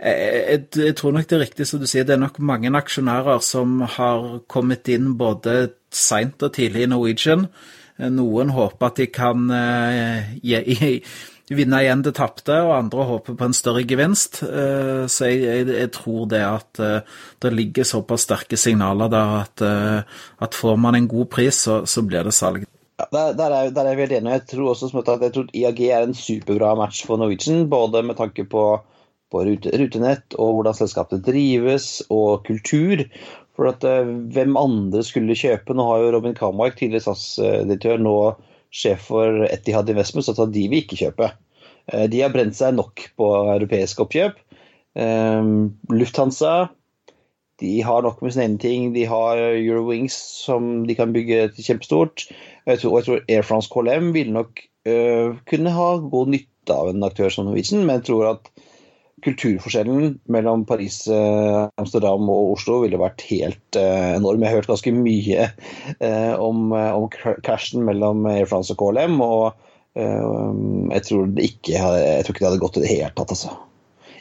[0.00, 3.42] jeg, jeg, tror nok det er riktig som du sier, det er nok mange aksjonærer
[3.44, 7.46] som har kommet inn både seint og tidlig i Norwegian
[8.08, 11.00] noen håper at de kan uh,
[11.50, 14.38] vinne igjen det tapte, og andre håper på en større gevinst.
[14.46, 19.32] Eh, så jeg, jeg, jeg, tror det at eh, det ligger såpass sterke signaler der
[19.40, 19.64] at,
[20.46, 22.68] at får man en god pris, så, så blir det salg.
[23.00, 24.36] Der, der, er, der, er, jeg veldig enig.
[24.36, 28.46] Jeg tror også jeg tror IAG er en superbra match for Norwegian, både med tanke
[28.46, 28.64] på
[29.30, 33.04] på rutenett og hvordan selskapet drives og kultur.
[33.58, 35.76] For at uh, hvem andre skulle kjøpe?
[35.76, 38.16] Nå har jo Robin Kamark, tidligere SAS-direktør, nå
[38.70, 41.32] sjef for Etihad Investments, så at de vil ikke kjøpe.
[41.92, 44.38] Uh, de har brent seg nok på europeiske oppkjøp.
[44.98, 46.70] Um, Lufthansa
[47.60, 48.88] de har nok med sine egne ting.
[48.94, 50.16] De har Eurowings
[50.46, 52.24] som de kan bygge til kjempestort.
[52.68, 56.90] Jeg tror, jeg tror Air France KLM vil nok uh, kunne ha god nytte av
[56.90, 58.50] en aktør som Norwegian, men jeg tror at
[59.24, 64.42] kulturforskjellen mellom Paris, eh, Amsterdam og Oslo ville vært helt eh, enorm.
[64.42, 69.66] Jeg har hørt ganske mye eh, om, om krasjen mellom Air France og KLM, og
[69.90, 73.32] jeg tror, ikke, jeg tror ikke det hadde gått i det hele tatt.
[73.34, 73.56] Altså.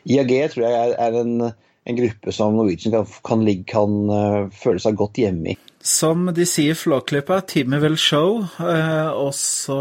[0.10, 1.52] IAG tror jeg er, en,
[1.90, 5.60] en, gruppe som Norwegian kan, kan, kan føle seg godt hjemme i.
[5.80, 8.44] Som de sier i Flåklypa, time will show.
[8.60, 9.80] Og så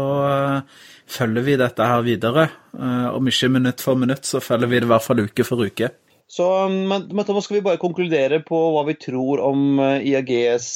[1.09, 2.45] følger vi dette her videre.
[2.77, 5.65] Eh, om ikke minutt for minutt, så følger vi det i hvert fall uke for
[5.65, 5.91] uke.
[6.29, 10.69] Så men, Thomas, skal vi bare konkludere på hva vi tror om eh, IAGs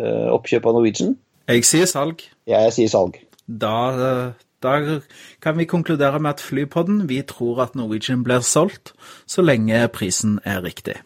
[0.00, 1.14] eh, oppkjøp av Norwegian?
[1.50, 2.24] Jeg sier salg.
[2.48, 3.20] Ja, jeg sier salg.
[3.44, 4.32] Da,
[4.64, 5.00] da
[5.44, 8.94] kan vi konkludere med at Flypodden vi tror at Norwegian blir solgt,
[9.26, 10.98] så lenge prisen er riktig.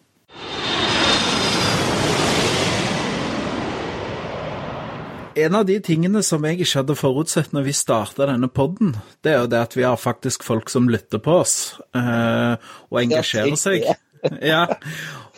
[5.39, 9.31] En av de tingene som jeg ikke hadde forutsett når vi starta denne podden, det
[9.31, 11.55] er jo det at vi har faktisk folk som lytter på oss
[11.95, 12.55] eh,
[12.89, 13.85] og engasjerer seg.
[14.51, 14.65] Ja,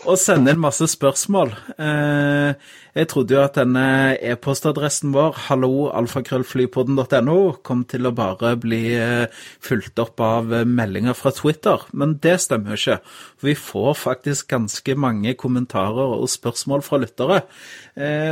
[0.10, 1.52] og sender inn masse spørsmål.
[1.78, 2.54] Eh,
[2.98, 10.02] jeg trodde jo at denne e-postadressen vår, halloalfakrøllflypodden.no, kom til å bare bli eh, fulgt
[10.02, 12.98] opp av eh, meldinger fra Twitter, men det stemmer jo ikke.
[13.46, 17.42] Vi får faktisk ganske mange kommentarer og spørsmål fra lyttere.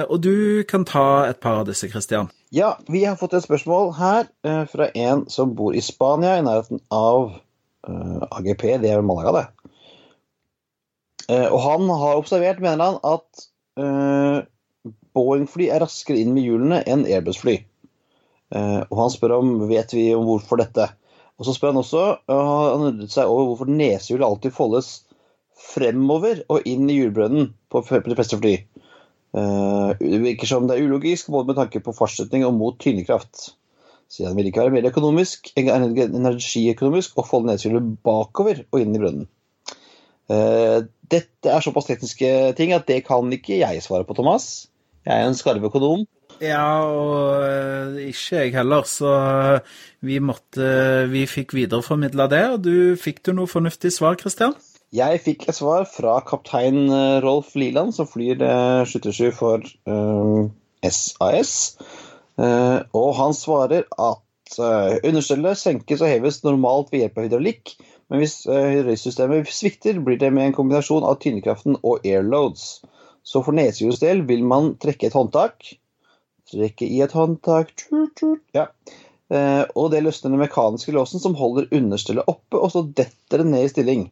[0.10, 2.30] Og du kan ta et par av disse, Christian.
[2.56, 4.30] Ja, vi har fått et spørsmål her
[4.72, 7.34] fra en som bor i Spania, i nærheten av
[8.40, 9.59] AGP, det er Malaga, det.
[11.30, 13.44] Eh, og han har observert, mener han, at
[13.80, 14.40] uh,
[15.16, 17.60] Boeing-fly er raskere inn med hjulene enn Airbus-fly.
[18.50, 20.90] Uh, og han spør om vet vi om hvorfor dette.
[21.40, 24.90] Og så spør han også han undret seg over hvorfor nesehjulet alltid foldes
[25.70, 28.58] fremover og inn i hjulbrønnen på, de fleste fly.
[30.02, 33.54] det virker som det er ulogisk både med tanke på fartsretning og mot tyngdekraft.
[34.12, 39.04] Siden det vil ikke være mer økonomisk, energiøkonomisk å folde nesehjulet bakover og inn i
[39.04, 39.30] brønnen.
[41.10, 44.70] Uh, dette er såpass tekniske ting at det kan ikke jeg svare på, Thomas.
[45.06, 46.06] Jeg er en skarve økonom.
[46.40, 49.60] Ja, og uh, ikke jeg heller, så
[50.02, 54.56] vi måtte Vi fikk videreformidla det, og du fikk du noe fornuftig svar, Christian?
[54.96, 58.42] Jeg fikk et svar fra kaptein eh, Rolf Liland, som flyr
[58.90, 59.62] 77 for
[60.82, 61.52] SAS.
[62.40, 64.58] og han svarer at
[65.06, 67.76] understellet senkes og heves normalt ved hjelp av hydraulikk,
[68.10, 72.82] men hvis røysystemet svikter, blir det med en kombinasjon av tyngdekraften og airloads.
[73.22, 75.76] Så for nesehjulets del vil man trekke et håndtak.
[76.50, 77.86] Trekke i et håndtak
[78.58, 78.70] ja.
[79.30, 83.52] Uh, og det løsner den mekaniske låsen som holder understellet oppe, og så detter det
[83.52, 84.08] ned i stilling.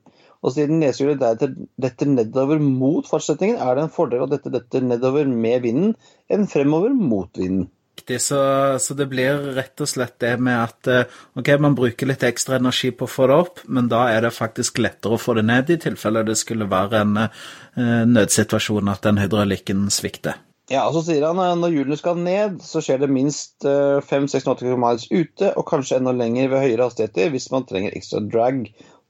[0.46, 4.86] Og siden nesehjulet deretter detter nedover mot fartsretningen, er det en fordel at dette detter
[4.86, 5.96] nedover med vinden
[6.30, 7.66] enn fremover mot vinden
[7.98, 8.22] riktig.
[8.22, 8.38] Så,
[8.80, 12.58] så, det blir rett og slett det med at eh, ok, man bruker litt ekstra
[12.58, 15.46] energi på å få det opp, men da er det faktisk lettere å få det
[15.48, 20.38] ned i tilfelle det skulle være en uh, nødsituasjon at den hydraulikken svikter.
[20.70, 24.66] Ja, og så sier han at når hjulene skal ned, så skjer det minst 5-6-8
[24.66, 28.66] km ute, og kanskje enda lenger ved høyere hastigheter hvis man trenger ekstra drag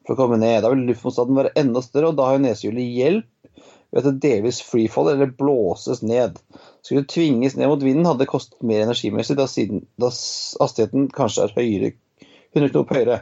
[0.06, 0.62] for å komme ned.
[0.62, 3.26] Da vil luftmotstanden være enda større, og da har nesehjulet hjelp
[4.06, 6.38] det delvis freefall eller blåses ned.
[6.86, 11.10] Skulle det tvinges ned mot vinden, hadde det kostet mer energimessig, da, siden, da hastigheten
[11.16, 11.91] kanskje er høyere,
[12.54, 13.22] 100 knop høyere.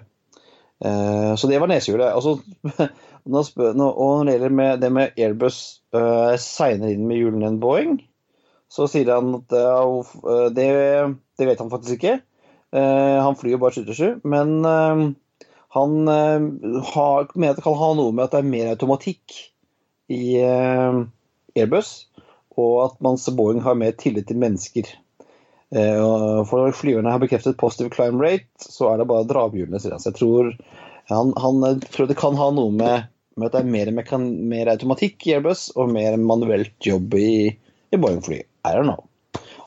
[0.83, 2.11] Uh, så det var nesehjulet.
[2.11, 2.39] Altså,
[3.25, 5.59] og når det gjelder med, det med Airbus
[5.95, 7.97] uh, seinere inn med hjulene enn Boeing,
[8.71, 10.15] så sier han at uh,
[10.53, 10.67] det,
[11.39, 12.19] det, vet han faktisk ikke.
[12.75, 14.57] Uh, han flyr jo bare 727, men
[15.75, 19.33] han har, mener at det kan ha noe med at det er mer automatikk
[20.11, 20.99] i eh,
[21.55, 21.91] Airbus,
[22.55, 24.87] og at man som Boeing har mer tillit til mennesker.
[25.75, 29.57] For når flyverne har bekreftet positive climb rate, så er det bare å dra opp
[29.57, 29.99] hjulene, sier han.
[29.99, 30.51] Så jeg tror,
[31.11, 34.71] han, han tror det kan ha noe med, med at det er mer, mekan, mer,
[34.71, 37.49] automatikk i Airbus og mer manuelt jobb i,
[37.91, 38.39] i Boeing-fly.
[38.39, 39.03] I don't know.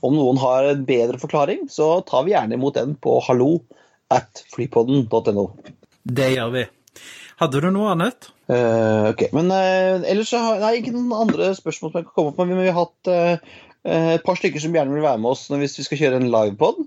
[0.01, 3.59] Om noen har en bedre forklaring, så tar vi gjerne imot den på hallo
[4.15, 5.47] at flypodden.no.
[6.09, 6.67] Det gjør vi.
[7.43, 8.31] Hadde du noe annet?
[8.49, 12.15] Uh, ok, men uh, ellers så har jeg ikke noen andre spørsmål som jeg kan
[12.17, 12.55] komme opp med.
[12.55, 15.77] Men vi har hatt uh, et par stykker som gjerne vil være med oss hvis
[15.79, 16.81] vi skal kjøre en livepod.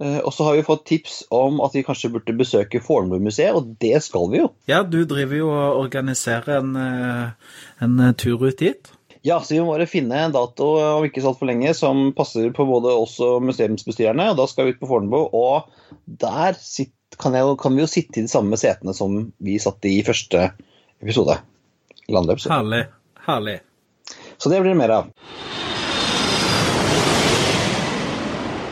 [0.00, 3.98] og så har vi fått tips om at vi kanskje burde besøke Fornebu-museet, og det
[4.00, 4.46] skal vi jo.
[4.70, 6.70] Ja, du driver jo og organiserer en,
[7.84, 8.88] en tur ut dit.
[9.26, 12.48] Ja, så vi må bare finne en dato om ikke så altfor lenge som passer
[12.56, 14.30] på både oss og museumsbestyrerne.
[14.32, 15.68] og Da skal vi ut på Fornebu, og
[16.24, 19.84] der sitt, kan, jeg, kan, vi jo sitte i de samme setene som vi satt
[19.84, 20.48] i første
[21.02, 21.38] episode.
[22.08, 22.54] Landeepisode.
[22.54, 22.84] Herlig.
[23.26, 23.60] Herlig.
[24.38, 25.10] Så det blir det mer av.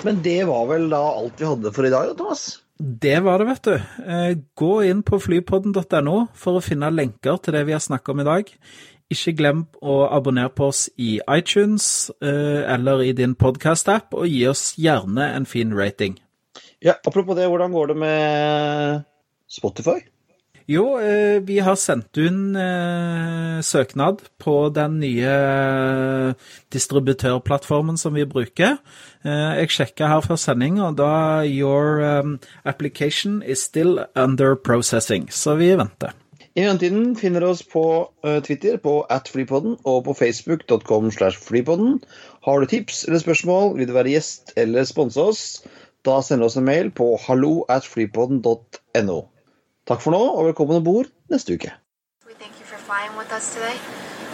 [0.05, 2.47] Men det var vel da alt vi hadde for i dag, Thomas?
[2.79, 3.75] Det var det, vet du.
[4.07, 8.23] Eh, gå inn på flypodden.no for å finne lenker til det vi har snakket om
[8.23, 8.53] i dag.
[9.11, 14.45] Ikke glem å abonnere på oss i iTunes eh, eller i din podkast-app, og gi
[14.51, 16.19] oss gjerne en fin rating.
[16.85, 19.03] Ja, Apropos det, hvordan går det med
[19.51, 19.99] Spotify?
[20.69, 25.37] Jo, eh, vi har sendt inn eh, søknad på den nye
[26.75, 28.75] distributørplattformen som vi bruker.
[29.25, 32.05] Eh, jeg sjekka her før sending, og da Your
[32.69, 35.31] application is still under processing.
[35.33, 36.13] Så vi venter.
[36.53, 37.87] I mellomtiden finner du oss på
[38.45, 41.97] Twitter på atflypodden og på facebook.com slash flypodden.
[42.45, 45.43] Har du tips eller spørsmål, vil du være gjest eller sponse oss,
[46.05, 49.21] da sender du oss en mail på hallo at flypodden.no.
[49.89, 51.73] Takk for nå, og velkommen om bord neste uke.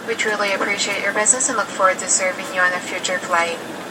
[0.08, 3.83] We truly appreciate your business and look forward to serving you on a future flight.